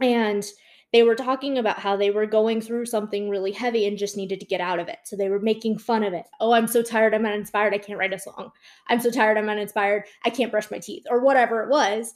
and 0.02 0.46
they 0.94 1.04
were 1.04 1.16
talking 1.16 1.58
about 1.58 1.80
how 1.80 1.98
they 1.98 2.12
were 2.12 2.26
going 2.26 2.62
through 2.62 2.86
something 2.86 3.30
really 3.30 3.52
heavy 3.52 3.88
and 3.88 3.98
just 3.98 4.16
needed 4.16 4.40
to 4.40 4.46
get 4.46 4.62
out 4.62 4.80
of 4.80 4.88
it. 4.88 5.00
So 5.04 5.16
they 5.16 5.28
were 5.28 5.40
making 5.40 5.80
fun 5.80 6.04
of 6.04 6.14
it. 6.14 6.26
Oh, 6.40 6.54
I'm 6.54 6.68
so 6.68 6.82
tired. 6.82 7.14
I'm 7.14 7.26
uninspired. 7.26 7.74
I 7.74 7.78
can't 7.78 8.00
write 8.00 8.14
a 8.14 8.20
song. 8.20 8.52
I'm 8.88 9.02
so 9.02 9.12
tired. 9.12 9.38
I'm 9.38 9.50
uninspired. 9.50 10.04
I 10.24 10.30
can't 10.30 10.52
brush 10.52 10.72
my 10.72 10.80
teeth, 10.80 11.04
or 11.10 11.20
whatever 11.20 11.64
it 11.64 11.70
was. 11.70 12.14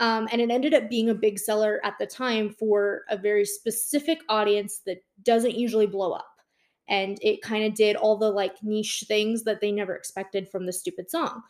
Um, 0.00 0.28
and 0.30 0.40
it 0.40 0.50
ended 0.50 0.74
up 0.74 0.88
being 0.88 1.10
a 1.10 1.14
big 1.14 1.40
seller 1.40 1.80
at 1.82 1.94
the 1.98 2.06
time 2.06 2.50
for 2.50 3.02
a 3.10 3.16
very 3.16 3.44
specific 3.44 4.20
audience 4.28 4.80
that 4.86 5.04
doesn't 5.24 5.56
usually 5.56 5.86
blow 5.86 6.12
up. 6.12 6.27
And 6.88 7.18
it 7.22 7.42
kind 7.42 7.64
of 7.64 7.74
did 7.74 7.96
all 7.96 8.16
the 8.16 8.30
like 8.30 8.62
niche 8.62 9.04
things 9.06 9.44
that 9.44 9.60
they 9.60 9.72
never 9.72 9.94
expected 9.94 10.48
from 10.48 10.66
the 10.66 10.72
stupid 10.72 11.10
song. 11.10 11.42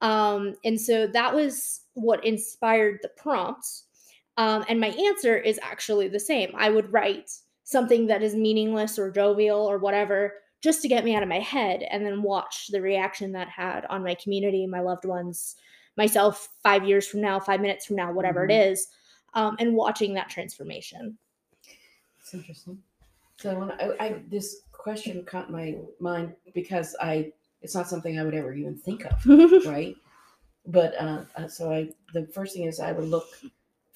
Um, 0.00 0.54
and 0.64 0.80
so 0.80 1.06
that 1.08 1.34
was 1.34 1.80
what 1.94 2.24
inspired 2.24 3.00
the 3.02 3.10
prompts. 3.16 3.84
Um, 4.36 4.64
and 4.68 4.80
my 4.80 4.88
answer 4.88 5.36
is 5.36 5.58
actually 5.62 6.08
the 6.08 6.20
same. 6.20 6.50
I 6.56 6.70
would 6.70 6.92
write 6.92 7.30
something 7.64 8.06
that 8.06 8.22
is 8.22 8.34
meaningless 8.34 8.98
or 8.98 9.10
jovial 9.10 9.58
or 9.58 9.78
whatever 9.78 10.34
just 10.62 10.82
to 10.82 10.88
get 10.88 11.04
me 11.04 11.14
out 11.14 11.22
of 11.22 11.28
my 11.28 11.40
head 11.40 11.82
and 11.90 12.04
then 12.04 12.22
watch 12.22 12.68
the 12.68 12.80
reaction 12.80 13.32
that 13.32 13.48
had 13.48 13.84
on 13.86 14.02
my 14.02 14.14
community, 14.14 14.66
my 14.66 14.80
loved 14.80 15.04
ones, 15.04 15.56
myself 15.96 16.48
five 16.62 16.84
years 16.84 17.06
from 17.06 17.20
now, 17.20 17.38
five 17.38 17.60
minutes 17.60 17.86
from 17.86 17.96
now, 17.96 18.12
whatever 18.12 18.44
it 18.44 18.50
is, 18.50 18.88
um, 19.34 19.56
and 19.58 19.74
watching 19.74 20.14
that 20.14 20.28
transformation. 20.30 21.18
It's 22.20 22.34
interesting. 22.34 22.78
So 23.38 23.58
when 23.58 23.72
I, 23.72 23.92
I 24.00 24.22
this 24.30 24.62
question 24.84 25.24
caught 25.24 25.50
my 25.50 25.74
mind 25.98 26.34
because 26.52 26.94
I 27.00 27.32
it's 27.62 27.74
not 27.74 27.88
something 27.88 28.18
I 28.18 28.22
would 28.22 28.34
ever 28.34 28.52
even 28.52 28.76
think 28.76 29.06
of, 29.06 29.16
right? 29.66 29.96
But 30.66 30.94
uh, 31.00 31.24
uh, 31.36 31.48
so 31.48 31.72
I 31.72 31.88
the 32.12 32.26
first 32.26 32.54
thing 32.54 32.64
is 32.64 32.78
I 32.78 32.92
would 32.92 33.08
look 33.08 33.26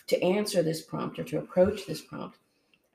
to 0.07 0.22
answer 0.22 0.62
this 0.62 0.81
prompt 0.81 1.18
or 1.18 1.24
to 1.24 1.38
approach 1.38 1.85
this 1.87 2.01
prompt. 2.01 2.38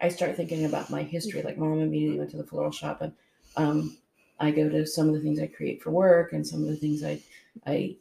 I 0.02 0.10
start 0.10 0.36
thinking 0.36 0.66
about 0.66 0.90
my 0.90 1.04
history. 1.04 1.44
Like 1.44 1.60
mom 1.60 1.80
immediately 1.82 2.18
went 2.18 2.32
to 2.32 2.38
the 2.38 2.50
floral 2.52 2.72
shop, 2.72 3.02
and 3.02 3.14
um, 3.58 3.96
I 4.40 4.50
go 4.50 4.68
to 4.70 4.88
some 4.88 5.08
of 5.08 5.14
the 5.14 5.22
things 5.22 5.40
I 5.40 5.46
create 5.46 5.84
for 5.84 5.92
work, 5.92 6.34
and 6.34 6.46
some 6.46 6.64
of 6.64 6.70
the 6.70 6.76
things 6.76 7.04
I 7.04 7.20
I 7.68 7.96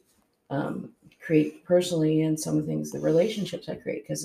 um, 0.48 0.92
create 1.20 1.66
personally, 1.66 2.22
and 2.22 2.40
some 2.40 2.57
of 2.57 2.64
the 2.64 2.72
things 2.72 2.92
the 2.92 2.98
relationships 2.98 3.68
I 3.68 3.74
create 3.74 4.05
because 4.05 4.24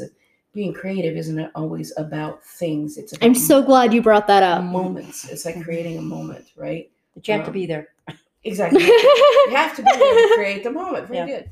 being 0.54 0.74
creative 0.74 1.16
isn't 1.18 1.52
always 1.56 1.94
about 1.98 2.44
things. 2.44 2.98
It's 2.98 3.14
about 3.14 3.26
I'm 3.26 3.36
so 3.36 3.62
glad 3.62 3.94
you 3.94 4.02
brought 4.02 4.28
that 4.28 4.44
up. 4.44 4.64
moments. 4.64 5.30
It's 5.30 5.46
like 5.46 5.62
creating 5.64 5.98
a 5.98 6.02
moment, 6.02 6.46
right? 6.56 6.90
but 7.14 7.28
you 7.28 7.34
have 7.34 7.44
to 7.44 7.50
Um, 7.50 7.54
be 7.54 7.66
there 7.66 7.88
Exactly. 8.44 8.84
you 8.86 9.50
have 9.52 9.76
to 9.76 9.82
be 9.84 9.92
there 9.92 10.28
to 10.28 10.34
create 10.36 10.64
the 10.64 10.72
moment. 10.72 11.08
Very 11.08 11.18
Yeah. 11.20 11.26
good. 11.26 11.52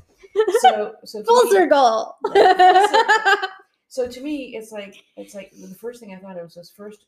So, 0.60 0.94
so 1.04 1.20
to 1.20 1.24
Full 1.24 1.44
me- 1.44 1.50
circle. 1.50 2.16
So 3.88 4.06
to 4.06 4.20
me, 4.20 4.54
it's 4.56 4.72
like 4.72 5.04
it's 5.16 5.34
like 5.34 5.52
the 5.52 5.74
first 5.74 6.00
thing 6.00 6.12
I 6.12 6.18
thought 6.18 6.36
of 6.36 6.44
was 6.44 6.56
was 6.56 6.68
first, 6.70 7.06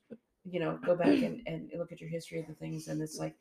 you 0.50 0.58
know, 0.58 0.78
go 0.86 0.94
back 0.96 1.20
and, 1.22 1.42
and 1.46 1.70
look 1.76 1.92
at 1.92 2.00
your 2.00 2.08
history 2.08 2.38
of 2.40 2.46
the 2.46 2.54
things, 2.54 2.88
and 2.88 3.02
it's 3.02 3.18
like 3.18 3.34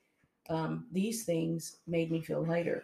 um, 0.49 0.85
these 0.91 1.23
things 1.23 1.77
made 1.87 2.11
me 2.11 2.19
feel 2.21 2.43
lighter. 2.45 2.83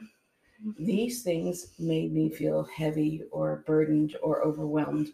These 0.80 1.22
things 1.24 1.74
made 1.80 2.14
me 2.14 2.30
feel 2.30 2.64
heavy 2.64 3.24
or 3.32 3.64
burdened 3.68 4.16
or 4.22 4.42
overwhelmed. 4.44 5.12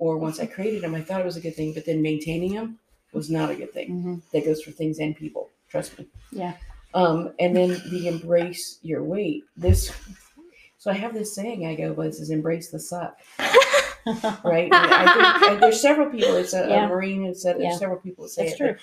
Or 0.00 0.16
once 0.16 0.40
I 0.40 0.46
created 0.46 0.82
them, 0.82 0.94
I 0.94 1.02
thought 1.02 1.20
it 1.20 1.26
was 1.26 1.36
a 1.36 1.40
good 1.42 1.54
thing, 1.54 1.74
but 1.74 1.84
then 1.84 2.00
maintaining 2.00 2.54
them 2.54 2.78
was 3.12 3.28
not 3.30 3.50
a 3.50 3.54
good 3.54 3.72
thing. 3.72 3.90
Mhm. 3.90 4.22
That 4.32 4.44
goes 4.46 4.62
for 4.62 4.70
things 4.70 4.98
and 4.98 5.14
people. 5.14 5.50
Trust 5.68 5.98
me. 5.98 6.06
Yeah. 6.32 6.54
Um, 6.94 7.32
and 7.38 7.54
then 7.54 7.80
the 7.90 8.08
embrace 8.08 8.78
your 8.82 9.04
weight. 9.04 9.44
This. 9.56 9.92
So 10.78 10.90
I 10.90 10.94
have 10.94 11.12
this 11.12 11.34
saying 11.34 11.66
I 11.66 11.74
go, 11.74 11.92
but 11.92 12.04
this 12.06 12.18
is 12.20 12.30
embrace 12.30 12.70
the 12.70 12.80
suck 12.80 13.20
right? 14.44 14.70
I 14.72 15.36
think 15.38 15.50
and 15.52 15.62
there's 15.62 15.80
several 15.80 16.08
people. 16.08 16.34
It's 16.36 16.54
a, 16.54 16.66
Yeah. 16.68 16.86
a 16.86 16.88
Marine 16.88 17.24
who 17.26 17.34
said 17.34 17.56
there's 17.56 17.74
Yeah. 17.74 17.78
several 17.78 17.98
people 18.00 18.24
that 18.24 18.30
say 18.30 18.44
That's 18.44 18.54
it, 18.54 18.58
true. 18.58 18.76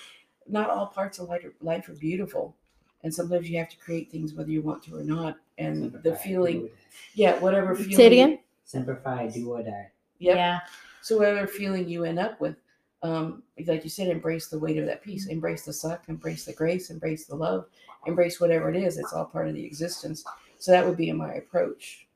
Not 0.46 0.70
all 0.70 0.86
parts 0.86 1.18
of 1.18 1.28
life 1.28 1.44
are, 1.44 1.52
life 1.60 1.88
are 1.88 1.94
beautiful, 1.94 2.54
and 3.02 3.12
sometimes 3.12 3.50
you 3.50 3.58
have 3.58 3.68
to 3.70 3.76
create 3.78 4.10
things 4.10 4.32
whether 4.32 4.50
you 4.50 4.62
want 4.62 4.82
to 4.84 4.96
or 4.96 5.02
not. 5.04 5.36
And 5.58 5.92
the 6.04 6.14
feeling, 6.14 6.70
yeah, 7.14 7.36
whatever 7.40 7.74
feeling. 7.74 7.96
Say 7.96 8.06
it 8.06 8.12
again. 8.12 8.38
Simplify, 8.64 9.26
do 9.26 9.50
or 9.52 9.62
die. 9.64 9.90
Yep. 10.20 10.36
Yeah. 10.36 10.60
So 11.08 11.16
whatever 11.16 11.46
feeling 11.46 11.88
you 11.88 12.04
end 12.04 12.18
up 12.18 12.38
with, 12.38 12.56
um, 13.02 13.42
like 13.66 13.82
you 13.82 13.88
said, 13.88 14.08
embrace 14.08 14.48
the 14.48 14.58
weight 14.58 14.76
of 14.76 14.84
that 14.84 15.02
piece. 15.02 15.26
Embrace 15.28 15.64
the 15.64 15.72
suck. 15.72 16.04
Embrace 16.08 16.44
the 16.44 16.52
grace. 16.52 16.90
Embrace 16.90 17.24
the 17.24 17.34
love. 17.34 17.64
Embrace 18.06 18.38
whatever 18.42 18.68
it 18.68 18.76
is. 18.76 18.98
It's 18.98 19.14
all 19.14 19.24
part 19.24 19.48
of 19.48 19.54
the 19.54 19.64
existence. 19.64 20.22
So 20.58 20.70
that 20.70 20.84
would 20.84 20.98
be 20.98 21.10
my 21.12 21.32
approach. 21.32 22.06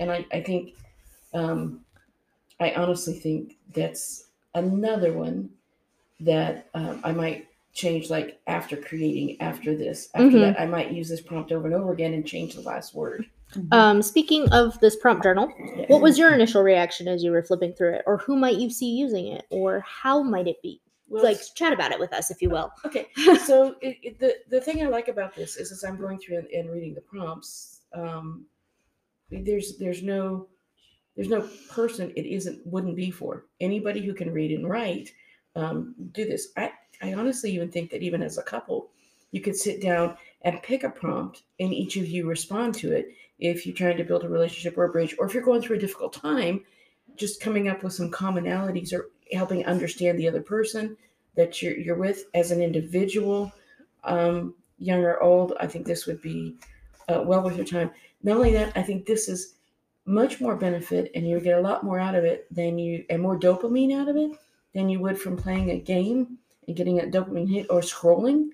And 0.00 0.10
I, 0.10 0.24
I 0.32 0.40
think, 0.40 0.76
um, 1.34 1.80
I 2.58 2.72
honestly 2.72 3.18
think 3.18 3.58
that's 3.74 4.28
another 4.54 5.12
one 5.12 5.50
that 6.20 6.68
um, 6.72 7.02
I 7.04 7.12
might 7.12 7.48
change. 7.74 8.08
Like 8.08 8.40
after 8.46 8.78
creating, 8.78 9.38
after 9.42 9.76
this, 9.76 10.08
after 10.14 10.38
Mhm. 10.38 10.40
that, 10.54 10.60
I 10.60 10.64
might 10.64 10.90
use 10.90 11.10
this 11.10 11.20
prompt 11.20 11.52
over 11.52 11.66
and 11.66 11.74
over 11.74 11.92
again 11.92 12.14
and 12.14 12.26
change 12.26 12.54
the 12.54 12.62
last 12.62 12.94
word. 12.94 13.26
Um, 13.72 14.02
speaking 14.02 14.48
of 14.52 14.78
this 14.80 14.96
prompt 14.96 15.22
journal, 15.22 15.48
what 15.88 16.02
was 16.02 16.18
your 16.18 16.32
initial 16.32 16.62
reaction 16.62 17.08
as 17.08 17.22
you 17.22 17.30
were 17.30 17.42
flipping 17.42 17.72
through 17.72 17.94
it, 17.94 18.02
or 18.06 18.18
who 18.18 18.36
might 18.36 18.56
you 18.56 18.70
see 18.70 18.90
using 18.90 19.28
it, 19.28 19.46
or 19.50 19.84
how 19.86 20.22
might 20.22 20.46
it 20.46 20.60
be? 20.62 20.80
Well, 21.08 21.22
like 21.22 21.38
chat 21.54 21.72
about 21.72 21.92
it 21.92 22.00
with 22.00 22.12
us, 22.12 22.30
if 22.30 22.42
you 22.42 22.50
will. 22.50 22.72
Okay, 22.84 23.08
so 23.44 23.76
it, 23.80 23.96
it, 24.02 24.18
the 24.18 24.36
the 24.50 24.60
thing 24.60 24.82
I 24.82 24.88
like 24.88 25.08
about 25.08 25.34
this 25.34 25.56
is 25.56 25.70
as 25.70 25.84
I'm 25.84 25.96
going 25.96 26.18
through 26.18 26.38
and, 26.38 26.48
and 26.48 26.70
reading 26.70 26.94
the 26.94 27.00
prompts, 27.00 27.82
um, 27.94 28.44
there's 29.30 29.78
there's 29.78 30.02
no 30.02 30.48
there's 31.14 31.28
no 31.28 31.48
person 31.70 32.12
it 32.16 32.26
isn't 32.26 32.60
wouldn't 32.66 32.96
be 32.96 33.10
for 33.10 33.46
anybody 33.60 34.04
who 34.04 34.14
can 34.14 34.32
read 34.32 34.52
and 34.52 34.68
write. 34.68 35.10
Um, 35.54 35.94
do 36.12 36.26
this. 36.26 36.48
I 36.56 36.72
I 37.00 37.14
honestly 37.14 37.52
even 37.52 37.70
think 37.70 37.90
that 37.90 38.02
even 38.02 38.22
as 38.22 38.38
a 38.38 38.42
couple, 38.42 38.90
you 39.36 39.42
could 39.42 39.54
sit 39.54 39.82
down 39.82 40.16
and 40.42 40.62
pick 40.62 40.82
a 40.82 40.88
prompt, 40.88 41.42
and 41.60 41.74
each 41.74 41.96
of 41.96 42.08
you 42.08 42.26
respond 42.26 42.74
to 42.76 42.92
it. 42.92 43.08
If 43.38 43.66
you're 43.66 43.76
trying 43.76 43.98
to 43.98 44.04
build 44.04 44.24
a 44.24 44.28
relationship 44.28 44.78
or 44.78 44.84
a 44.84 44.88
bridge, 44.88 45.14
or 45.18 45.26
if 45.26 45.34
you're 45.34 45.42
going 45.42 45.60
through 45.60 45.76
a 45.76 45.80
difficult 45.80 46.14
time, 46.14 46.64
just 47.16 47.42
coming 47.42 47.68
up 47.68 47.82
with 47.82 47.92
some 47.92 48.10
commonalities 48.10 48.94
or 48.94 49.10
helping 49.32 49.66
understand 49.66 50.18
the 50.18 50.26
other 50.26 50.40
person 50.40 50.96
that 51.36 51.60
you're 51.60 51.76
you're 51.76 51.96
with 51.98 52.24
as 52.32 52.50
an 52.50 52.62
individual, 52.62 53.52
um, 54.04 54.54
young 54.78 55.04
or 55.04 55.20
old. 55.20 55.52
I 55.60 55.66
think 55.66 55.86
this 55.86 56.06
would 56.06 56.22
be 56.22 56.56
uh, 57.10 57.22
well 57.22 57.42
worth 57.42 57.56
your 57.56 57.66
time. 57.66 57.90
Not 58.22 58.38
only 58.38 58.52
that, 58.52 58.72
I 58.74 58.82
think 58.82 59.04
this 59.04 59.28
is 59.28 59.54
much 60.06 60.40
more 60.40 60.56
benefit, 60.56 61.10
and 61.14 61.28
you 61.28 61.38
get 61.40 61.58
a 61.58 61.60
lot 61.60 61.84
more 61.84 62.00
out 62.00 62.14
of 62.14 62.24
it 62.24 62.46
than 62.54 62.78
you 62.78 63.04
and 63.10 63.20
more 63.20 63.38
dopamine 63.38 63.94
out 64.00 64.08
of 64.08 64.16
it 64.16 64.30
than 64.74 64.88
you 64.88 65.00
would 65.00 65.18
from 65.18 65.36
playing 65.36 65.70
a 65.70 65.78
game 65.78 66.38
and 66.66 66.76
getting 66.76 67.00
a 67.00 67.04
dopamine 67.04 67.50
hit 67.52 67.66
or 67.68 67.80
scrolling 67.80 68.50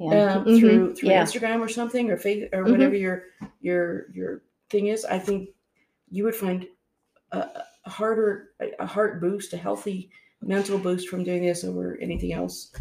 Yeah. 0.00 0.36
um, 0.36 0.44
Mhm. 0.46 0.58
through 0.58 0.94
through 0.94 1.08
Yeah. 1.10 1.22
Instagram 1.24 1.60
or 1.60 1.68
something 1.68 2.10
or 2.10 2.16
face 2.16 2.48
or 2.52 2.64
Mhm. 2.64 2.70
whatever 2.70 2.94
your 2.96 3.24
your 3.60 4.06
your 4.14 4.42
thing 4.70 4.86
is. 4.86 5.04
I 5.04 5.18
think 5.18 5.50
you 6.10 6.24
would 6.24 6.34
find 6.34 6.66
a, 7.32 7.46
a 7.84 7.90
harder 7.90 8.50
a, 8.60 8.70
a 8.80 8.86
heart 8.86 9.20
boost, 9.20 9.52
a 9.52 9.56
healthy 9.56 10.10
mental 10.42 10.78
boost 10.78 11.08
from 11.08 11.22
doing 11.22 11.42
this 11.42 11.64
over 11.64 11.98
anything 12.00 12.32
else. 12.32 12.72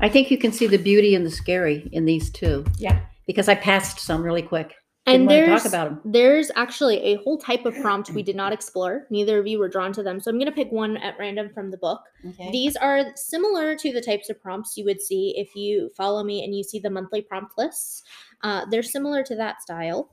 I 0.00 0.08
think 0.08 0.30
you 0.30 0.36
can 0.36 0.52
see 0.52 0.66
the 0.66 0.76
beauty 0.76 1.14
and 1.14 1.24
the 1.24 1.30
scary 1.30 1.88
in 1.92 2.04
these 2.04 2.28
two. 2.30 2.64
Yeah. 2.78 3.00
Because 3.26 3.48
I 3.48 3.54
passed 3.54 4.00
some 4.00 4.22
really 4.22 4.42
quick. 4.42 4.74
And 5.04 5.28
Didn't 5.28 5.28
want 5.28 5.30
to 5.30 5.50
there's 5.50 5.62
talk 5.62 5.68
about 5.68 6.02
them. 6.04 6.12
there's 6.12 6.50
actually 6.54 6.98
a 6.98 7.16
whole 7.16 7.36
type 7.36 7.66
of 7.66 7.74
prompt 7.80 8.10
we 8.10 8.22
did 8.30 8.36
not 8.36 8.52
explore. 8.52 9.06
Neither 9.10 9.40
of 9.40 9.48
you 9.48 9.58
were 9.58 9.68
drawn 9.68 9.92
to 9.94 10.02
them, 10.02 10.20
so 10.20 10.30
I'm 10.30 10.38
going 10.38 10.46
to 10.46 10.52
pick 10.54 10.70
one 10.70 10.96
at 10.98 11.18
random 11.18 11.50
from 11.52 11.72
the 11.72 11.76
book. 11.76 12.02
Okay. 12.24 12.52
These 12.52 12.76
are 12.76 13.06
similar 13.16 13.74
to 13.76 13.92
the 13.92 14.00
types 14.00 14.30
of 14.30 14.40
prompts 14.40 14.76
you 14.76 14.84
would 14.84 15.00
see 15.00 15.34
if 15.36 15.56
you 15.56 15.90
follow 15.96 16.22
me 16.22 16.44
and 16.44 16.54
you 16.54 16.62
see 16.62 16.78
the 16.78 16.88
monthly 16.90 17.20
prompt 17.20 17.54
lists. 17.58 18.04
Uh, 18.42 18.64
they're 18.70 18.82
similar 18.84 19.24
to 19.24 19.34
that 19.34 19.60
style. 19.60 20.12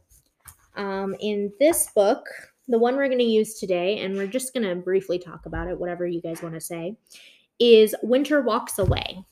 Um, 0.76 1.16
in 1.20 1.52
this 1.60 1.90
book, 1.94 2.26
the 2.68 2.80
one 2.80 2.96
we're 2.96 3.08
going 3.08 3.20
to 3.20 3.24
use 3.24 3.60
today, 3.60 4.00
and 4.00 4.16
we're 4.16 4.28
just 4.28 4.54
going 4.56 4.68
to 4.68 4.76
briefly 4.76 5.20
talk 5.20 5.46
about 5.46 5.68
it, 5.68 5.80
whatever 5.80 6.08
you 6.08 6.22
guys 6.22 6.42
want 6.42 6.56
to 6.56 6.62
say, 6.62 6.96
is 7.60 7.94
Winter 8.02 8.42
Walks 8.42 8.80
Away. 8.80 9.24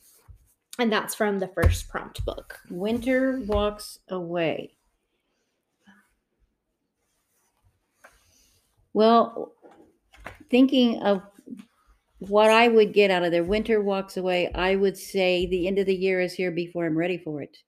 And 0.77 0.91
that's 0.91 1.15
from 1.15 1.39
the 1.39 1.47
first 1.47 1.89
prompt 1.89 2.23
book. 2.25 2.59
Winter 2.69 3.41
walks 3.47 3.97
away. 4.09 4.76
Well, 8.97 9.53
thinking 10.49 11.03
of 11.03 11.21
what 12.17 12.49
I 12.49 12.67
would 12.67 12.93
get 12.93 13.11
out 13.11 13.21
of 13.21 13.29
there, 13.31 13.43
winter 13.43 13.79
walks 13.79 14.17
away, 14.17 14.51
I 14.55 14.75
would 14.75 14.97
say 14.97 15.45
the 15.45 15.67
end 15.67 15.77
of 15.77 15.85
the 15.85 15.93
year 15.93 16.19
is 16.19 16.33
here 16.33 16.49
before 16.49 16.87
I'm 16.87 16.97
ready 16.97 17.19
for 17.19 17.43
it. 17.43 17.59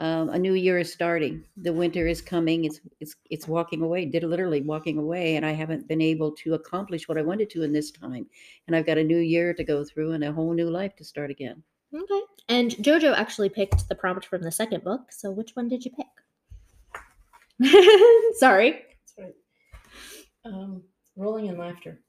Um, 0.00 0.30
a 0.30 0.38
new 0.40 0.54
year 0.54 0.78
is 0.78 0.92
starting. 0.92 1.44
The 1.56 1.72
winter 1.72 2.08
is 2.08 2.20
coming. 2.20 2.64
It's 2.64 2.80
it's 2.98 3.14
it's 3.30 3.46
walking 3.46 3.82
away. 3.82 4.06
Did 4.06 4.24
literally 4.24 4.60
walking 4.60 4.98
away, 4.98 5.36
and 5.36 5.46
I 5.46 5.52
haven't 5.52 5.86
been 5.86 6.02
able 6.02 6.32
to 6.42 6.54
accomplish 6.54 7.06
what 7.06 7.16
I 7.16 7.22
wanted 7.22 7.48
to 7.50 7.62
in 7.62 7.72
this 7.72 7.92
time. 7.92 8.26
And 8.66 8.74
I've 8.74 8.86
got 8.86 8.98
a 8.98 9.04
new 9.04 9.18
year 9.18 9.54
to 9.54 9.62
go 9.62 9.84
through 9.84 10.14
and 10.14 10.24
a 10.24 10.32
whole 10.32 10.52
new 10.52 10.68
life 10.68 10.96
to 10.96 11.04
start 11.04 11.30
again. 11.30 11.62
Okay. 11.94 12.22
And 12.48 12.72
Jojo 12.72 13.14
actually 13.16 13.50
picked 13.50 13.88
the 13.88 13.94
prompt 13.94 14.26
from 14.26 14.42
the 14.42 14.50
second 14.50 14.82
book. 14.82 15.12
So 15.12 15.30
which 15.30 15.54
one 15.54 15.68
did 15.68 15.84
you 15.84 15.92
pick? 15.92 16.10
Sorry. 18.40 18.72
That's 18.72 19.14
right. 19.16 19.34
Um, 20.44 20.82
rolling 21.16 21.46
in 21.46 21.58
laughter. 21.58 22.00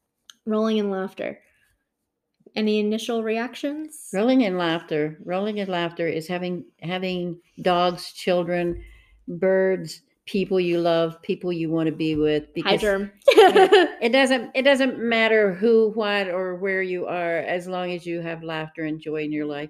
Rolling 0.45 0.77
in 0.77 0.89
laughter. 0.89 1.39
Any 2.55 2.79
initial 2.79 3.23
reactions? 3.23 4.09
Rolling 4.13 4.41
in 4.41 4.57
laughter. 4.57 5.17
Rolling 5.23 5.57
in 5.57 5.67
laughter 5.67 6.07
is 6.07 6.27
having 6.27 6.65
having 6.81 7.39
dogs, 7.61 8.11
children, 8.13 8.83
birds, 9.27 10.01
people 10.25 10.59
you 10.59 10.79
love, 10.79 11.21
people 11.21 11.51
you 11.51 11.69
want 11.69 11.87
to 11.87 11.95
be 11.95 12.15
with. 12.15 12.45
Hi, 12.63 12.77
Germ. 12.77 13.11
it 13.27 14.11
doesn't 14.11 14.51
it 14.53 14.63
doesn't 14.63 14.99
matter 14.99 15.53
who, 15.53 15.91
what, 15.95 16.27
or 16.27 16.55
where 16.55 16.81
you 16.81 17.05
are, 17.07 17.37
as 17.39 17.67
long 17.67 17.91
as 17.91 18.05
you 18.05 18.21
have 18.21 18.43
laughter 18.43 18.85
and 18.85 18.99
joy 18.99 19.23
in 19.23 19.31
your 19.31 19.45
life. 19.45 19.69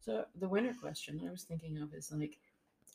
So 0.00 0.24
the 0.40 0.48
winter 0.48 0.74
question 0.80 1.20
I 1.26 1.30
was 1.30 1.44
thinking 1.44 1.78
of 1.78 1.92
is 1.92 2.10
like, 2.10 2.38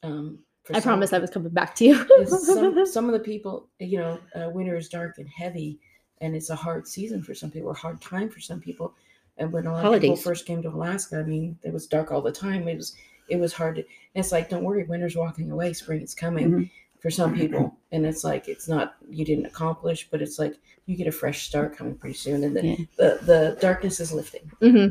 um, 0.01 0.39
for 0.49 0.52
I 0.71 0.79
promise 0.79 1.11
I 1.13 1.19
was 1.19 1.29
coming 1.29 1.51
back 1.51 1.75
to 1.75 1.85
you. 1.85 1.95
some 2.27 2.85
some 2.85 3.05
of 3.05 3.13
the 3.13 3.19
people, 3.19 3.67
you 3.79 3.97
know, 3.99 4.19
uh, 4.35 4.49
winter 4.49 4.75
is 4.77 4.89
dark 4.89 5.17
and 5.17 5.27
heavy, 5.27 5.79
and 6.21 6.35
it's 6.35 6.49
a 6.49 6.55
hard 6.55 6.87
season 6.87 7.21
for 7.23 7.33
some 7.33 7.51
people, 7.51 7.69
or 7.69 7.73
hard 7.73 8.01
time 8.01 8.29
for 8.29 8.39
some 8.39 8.59
people. 8.61 8.93
And 9.37 9.51
when 9.51 9.65
a 9.65 9.71
lot 9.73 9.85
of 9.85 10.01
people 10.01 10.15
first 10.15 10.45
came 10.45 10.61
to 10.61 10.69
Alaska, 10.69 11.19
I 11.19 11.23
mean, 11.23 11.57
it 11.63 11.73
was 11.73 11.87
dark 11.87 12.11
all 12.11 12.21
the 12.21 12.31
time. 12.31 12.67
It 12.67 12.77
was 12.77 12.95
it 13.29 13.37
was 13.37 13.51
hard 13.53 13.75
to. 13.75 13.81
And 13.81 14.23
it's 14.23 14.31
like, 14.31 14.49
don't 14.49 14.63
worry, 14.63 14.83
winter's 14.83 15.15
walking 15.15 15.51
away, 15.51 15.73
spring 15.73 16.01
is 16.01 16.13
coming 16.13 16.51
Mhm. 16.51 16.69
for 16.99 17.09
some 17.09 17.35
people, 17.35 17.75
and 17.91 18.05
it's 18.05 18.23
like 18.23 18.47
it's 18.47 18.67
not 18.67 18.95
you 19.09 19.25
didn't 19.25 19.45
accomplish, 19.47 20.07
but 20.11 20.21
it's 20.21 20.39
like 20.39 20.55
you 20.85 20.95
get 20.95 21.07
a 21.07 21.11
fresh 21.11 21.47
start 21.47 21.75
coming 21.75 21.95
pretty 21.95 22.15
soon, 22.15 22.43
and 22.43 22.55
the 22.55 22.65
Yeah. 22.65 22.75
the, 22.97 23.19
the 23.25 23.57
darkness 23.59 23.99
is 23.99 24.13
lifting. 24.13 24.49
hmm 24.59 24.87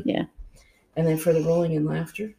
And 0.95 1.07
then 1.07 1.17
for 1.17 1.33
the 1.33 1.41
rolling 1.41 1.73
in 1.73 1.85
laughter, 1.85 2.35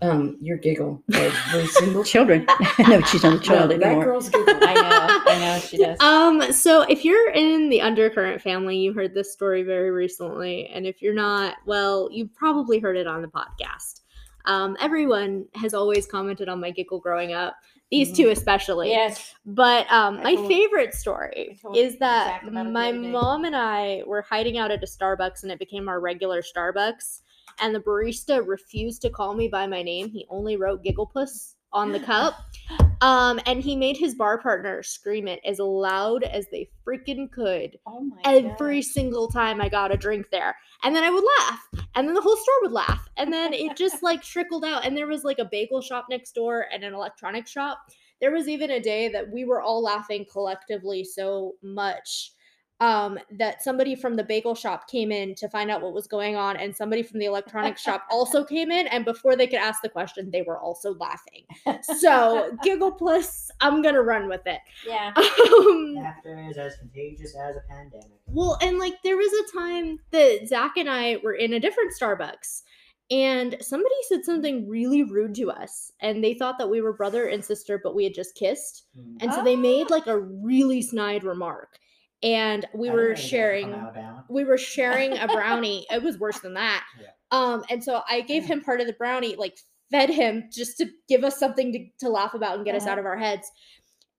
um, 0.00 0.36
your 0.40 0.56
giggle 0.56 1.02
every 1.12 1.66
single 1.66 2.04
Children. 2.04 2.46
no, 2.88 3.00
she's 3.02 3.22
not 3.22 3.34
a 3.34 3.40
child 3.40 3.70
No, 3.70 3.78
that 3.78 4.04
girl's 4.04 4.28
giggle. 4.28 4.54
I 4.62 4.74
know, 4.74 5.32
I 5.32 5.38
know 5.38 5.58
she 5.60 5.76
does. 5.76 5.98
Um, 6.00 6.52
so 6.52 6.82
if 6.82 7.04
you're 7.04 7.30
in 7.30 7.68
the 7.68 7.80
undercurrent 7.80 8.40
family, 8.40 8.76
you 8.76 8.92
heard 8.92 9.14
this 9.14 9.32
story 9.32 9.62
very 9.62 9.90
recently, 9.90 10.66
and 10.68 10.86
if 10.86 11.02
you're 11.02 11.14
not, 11.14 11.56
well, 11.66 12.08
you've 12.12 12.34
probably 12.34 12.78
heard 12.78 12.96
it 12.96 13.06
on 13.06 13.22
the 13.22 13.28
podcast. 13.28 14.02
Um, 14.44 14.76
everyone 14.80 15.46
has 15.54 15.74
always 15.74 16.06
commented 16.06 16.48
on 16.48 16.60
my 16.60 16.70
giggle 16.70 17.00
growing 17.00 17.32
up. 17.32 17.56
These 17.90 18.12
two 18.12 18.28
especially. 18.28 18.90
Yes. 18.90 19.34
But 19.46 19.90
um, 19.90 20.22
my 20.22 20.34
told- 20.34 20.48
favorite 20.48 20.94
story 20.94 21.58
is 21.74 21.98
that 21.98 22.26
Zach 22.26 22.42
about 22.42 22.60
it 22.60 22.64
the 22.64 22.70
my 22.70 22.92
mom 22.92 23.44
and 23.44 23.56
I 23.56 24.02
were 24.06 24.20
hiding 24.20 24.58
out 24.58 24.70
at 24.70 24.82
a 24.82 24.86
Starbucks 24.86 25.42
and 25.42 25.50
it 25.50 25.58
became 25.58 25.88
our 25.88 25.98
regular 25.98 26.42
Starbucks. 26.42 27.22
And 27.60 27.74
the 27.74 27.80
barista 27.80 28.46
refused 28.46 29.02
to 29.02 29.10
call 29.10 29.34
me 29.34 29.48
by 29.48 29.66
my 29.66 29.82
name. 29.82 30.08
He 30.08 30.26
only 30.28 30.56
wrote 30.56 30.84
Gigglepuss 30.84 31.54
on 31.72 31.92
the 31.92 32.00
cup. 32.00 32.34
Um, 33.00 33.38
and 33.46 33.62
he 33.62 33.76
made 33.76 33.96
his 33.96 34.16
bar 34.16 34.40
partner 34.40 34.82
scream 34.82 35.28
it 35.28 35.38
as 35.44 35.60
loud 35.60 36.24
as 36.24 36.46
they 36.50 36.68
freaking 36.84 37.30
could 37.30 37.78
Oh 37.86 38.00
my 38.00 38.16
every 38.24 38.82
single 38.82 39.28
time 39.28 39.60
I 39.60 39.68
got 39.68 39.94
a 39.94 39.96
drink 39.96 40.26
there. 40.32 40.56
And 40.82 40.96
then 40.96 41.04
I 41.04 41.10
would 41.10 41.22
laugh. 41.38 41.60
And 41.94 42.08
then 42.08 42.16
the 42.16 42.20
whole 42.20 42.36
store 42.36 42.62
would 42.62 42.72
laugh. 42.72 43.08
And 43.16 43.32
then 43.32 43.52
it 43.52 43.76
just 43.76 44.02
like 44.02 44.22
trickled 44.22 44.64
out. 44.64 44.84
And 44.84 44.96
there 44.96 45.06
was 45.06 45.22
like 45.22 45.38
a 45.38 45.44
bagel 45.44 45.80
shop 45.80 46.06
next 46.10 46.32
door 46.32 46.66
and 46.72 46.82
an 46.82 46.92
electronic 46.92 47.46
shop. 47.46 47.78
There 48.20 48.32
was 48.32 48.48
even 48.48 48.72
a 48.72 48.80
day 48.80 49.08
that 49.10 49.30
we 49.30 49.44
were 49.44 49.62
all 49.62 49.80
laughing 49.80 50.26
collectively 50.28 51.04
so 51.04 51.52
much 51.62 52.32
um, 52.80 53.18
that 53.32 53.60
somebody 53.62 53.96
from 53.96 54.14
the 54.14 54.22
bagel 54.22 54.54
shop 54.54 54.88
came 54.88 55.10
in 55.10 55.34
to 55.34 55.48
find 55.48 55.68
out 55.70 55.82
what 55.82 55.92
was 55.92 56.06
going 56.06 56.36
on. 56.36 56.56
And 56.56 56.74
somebody 56.76 57.02
from 57.02 57.18
the 57.18 57.24
electronics 57.26 57.82
shop 57.82 58.04
also 58.10 58.44
came 58.44 58.70
in. 58.70 58.86
And 58.86 59.04
before 59.04 59.34
they 59.34 59.46
could 59.48 59.58
ask 59.58 59.82
the 59.82 59.88
question, 59.88 60.30
they 60.30 60.42
were 60.42 60.58
also 60.58 60.94
laughing. 60.94 61.44
So, 61.98 62.50
Gigglepuss, 62.64 63.48
I'm 63.60 63.82
going 63.82 63.94
to 63.94 64.02
run 64.02 64.28
with 64.28 64.46
it. 64.46 64.60
Yeah. 64.86 65.12
Um, 65.58 65.94
Laughter 65.96 66.46
is 66.48 66.56
as 66.58 66.76
contagious 66.76 67.34
as 67.36 67.56
a 67.56 67.60
pandemic. 67.68 68.06
well, 68.26 68.56
and 68.62 68.78
like 68.78 68.94
there 69.02 69.16
was 69.16 69.32
a 69.32 69.58
time 69.58 69.98
that 70.12 70.46
Zach 70.46 70.76
and 70.76 70.88
I 70.88 71.18
were 71.24 71.32
in 71.34 71.54
a 71.54 71.60
different 71.60 71.92
Starbucks, 72.00 72.62
and 73.10 73.56
somebody 73.60 73.94
said 74.08 74.24
something 74.24 74.68
really 74.68 75.02
rude 75.02 75.34
to 75.36 75.50
us, 75.50 75.90
and 76.00 76.22
they 76.22 76.34
thought 76.34 76.58
that 76.58 76.68
we 76.70 76.80
were 76.80 76.92
brother 76.92 77.26
and 77.26 77.44
sister, 77.44 77.80
but 77.82 77.94
we 77.94 78.04
had 78.04 78.14
just 78.14 78.34
kissed, 78.36 78.84
Mm. 78.96 79.16
and 79.22 79.32
so 79.32 79.42
they 79.42 79.56
made 79.56 79.90
like 79.90 80.06
a 80.06 80.18
really 80.18 80.82
snide 80.82 81.24
remark, 81.24 81.78
and 82.22 82.66
we 82.74 82.88
I 82.90 82.94
were 82.94 83.14
didn't 83.14 83.14
know 83.14 83.14
you 83.14 83.14
guys 83.14 83.22
were 83.24 83.28
sharing. 83.28 84.24
We 84.28 84.44
were 84.44 84.58
sharing 84.58 85.18
a 85.18 85.26
brownie. 85.28 85.86
it 85.90 86.02
was 86.02 86.18
worse 86.18 86.40
than 86.40 86.54
that. 86.54 86.84
Yeah. 87.00 87.08
Um, 87.30 87.64
and 87.70 87.82
so 87.82 88.02
I 88.08 88.20
gave 88.22 88.44
him 88.44 88.60
part 88.62 88.80
of 88.80 88.86
the 88.86 88.92
brownie, 88.94 89.36
like 89.36 89.58
fed 89.90 90.10
him 90.10 90.48
just 90.52 90.76
to 90.78 90.86
give 91.08 91.24
us 91.24 91.38
something 91.38 91.72
to, 91.72 91.86
to 92.06 92.08
laugh 92.10 92.34
about 92.34 92.56
and 92.56 92.64
get 92.64 92.74
us 92.74 92.82
Uh-huh. 92.82 92.92
out 92.92 92.98
of 92.98 93.06
our 93.06 93.16
heads. 93.16 93.50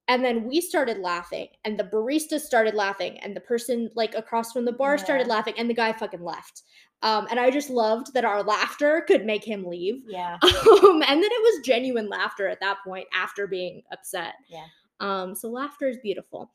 And 0.07 0.25
then 0.25 0.45
we 0.47 0.59
started 0.59 0.97
laughing, 0.97 1.49
and 1.65 1.77
the 1.79 1.83
barista 1.83 2.39
started 2.39 2.73
laughing, 2.73 3.19
and 3.19 3.35
the 3.35 3.41
person 3.41 3.91
like 3.95 4.15
across 4.15 4.51
from 4.51 4.65
the 4.65 4.71
bar 4.71 4.97
started 4.97 5.27
laughing, 5.27 5.53
and 5.55 5.69
the 5.69 5.73
guy 5.75 5.93
fucking 5.93 6.23
left. 6.23 6.63
Um, 7.03 7.27
and 7.29 7.39
I 7.39 7.51
just 7.51 7.69
loved 7.69 8.13
that 8.15 8.25
our 8.25 8.41
laughter 8.43 9.01
could 9.07 9.23
make 9.25 9.43
him 9.43 9.63
leave. 9.65 10.01
Yeah. 10.07 10.37
Um, 10.83 11.03
and 11.07 11.21
then 11.21 11.29
it 11.31 11.43
was 11.43 11.65
genuine 11.65 12.09
laughter 12.09 12.47
at 12.47 12.59
that 12.61 12.77
point 12.83 13.07
after 13.13 13.45
being 13.47 13.83
upset. 13.91 14.33
Yeah. 14.47 14.65
Um, 14.99 15.35
so 15.35 15.47
laughter 15.49 15.87
is 15.87 15.97
beautiful. 16.01 16.51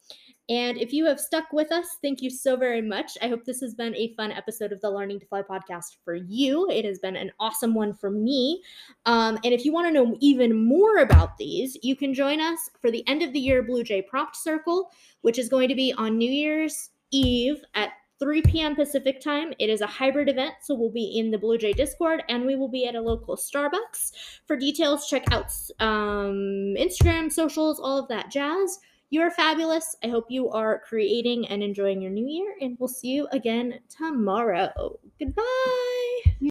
And 0.49 0.77
if 0.77 0.93
you 0.93 1.07
have 1.07 1.19
stuck 1.19 1.53
with 1.53 1.73
us, 1.73 1.97
thank 2.03 2.21
you 2.21 2.29
so 2.29 2.57
very 2.57 2.83
much. 2.83 3.13
I 3.23 3.29
hope 3.29 3.45
this 3.45 3.61
has 3.61 3.75
been 3.75 3.95
a 3.97 4.13
fun 4.15 4.31
episode 4.31 4.73
of 4.73 4.81
the 4.83 4.91
Learning 4.91 5.19
to 5.19 5.27
Fly 5.27 5.41
podcast 5.41 5.97
for 6.05 6.15
you. 6.15 6.69
It 6.71 6.85
has 6.85 6.99
been 6.99 7.17
an 7.17 7.33
awesome 7.41 7.75
one 7.75 7.95
for 7.95 8.11
me. 8.11 8.63
Um, 9.07 9.39
and 9.43 9.55
if 9.55 9.65
you 9.65 9.73
want 9.73 9.87
to 9.87 9.93
know 9.93 10.17
even 10.21 10.55
more 10.55 10.99
about 10.99 11.39
these, 11.39 11.79
you 11.83 11.97
can 11.97 12.13
join 12.13 12.41
us 12.41 12.69
for 12.81 12.91
the 12.91 13.07
end 13.09 13.23
of 13.23 13.33
the 13.33 13.41
year 13.41 13.63
Blue 13.63 13.83
Jay 13.83 14.03
Prompt 14.03 14.37
Circle, 14.37 14.91
which 15.23 15.39
is 15.39 15.49
going 15.49 15.69
to 15.69 15.75
be 15.75 15.95
on 15.97 16.19
New 16.19 16.31
Year's 16.31 16.91
Eve 17.11 17.63
at 17.75 17.91
3 18.21 18.43
p.m. 18.43 18.77
Pacific 18.77 19.21
time. 19.21 19.53
It 19.59 19.71
is 19.71 19.81
a 19.81 19.87
hybrid 19.87 20.29
event, 20.29 20.55
so 20.61 20.75
we'll 20.75 20.91
be 20.91 21.19
in 21.19 21.31
the 21.31 21.39
Blue 21.39 21.59
Jay 21.59 21.73
Discord 21.73 22.23
and 22.29 22.45
we 22.45 22.55
will 22.55 22.69
be 22.69 22.87
at 22.87 22.95
a 22.95 23.01
local 23.01 23.37
Starbucks. 23.37 24.13
For 24.47 24.57
details, 24.57 25.09
check 25.09 25.25
out 25.33 25.51
um, 25.81 26.75
Instagram, 26.79 27.33
socials, 27.33 27.81
all 27.81 27.99
of 27.99 28.09
that 28.09 28.31
jazz. 28.31 28.79
You 29.11 29.21
are 29.23 29.31
fabulous. 29.31 29.97
I 30.03 30.09
hope 30.09 30.27
you 30.29 30.51
are 30.51 30.81
creating 30.81 31.47
and 31.49 31.63
enjoying 31.63 32.01
your 32.01 32.11
new 32.11 32.27
year, 32.27 32.55
and 32.61 32.77
we'll 32.79 32.89
see 32.89 33.09
you 33.09 33.29
again 33.33 33.81
tomorrow. 33.89 34.99
Goodbye. 35.19 36.51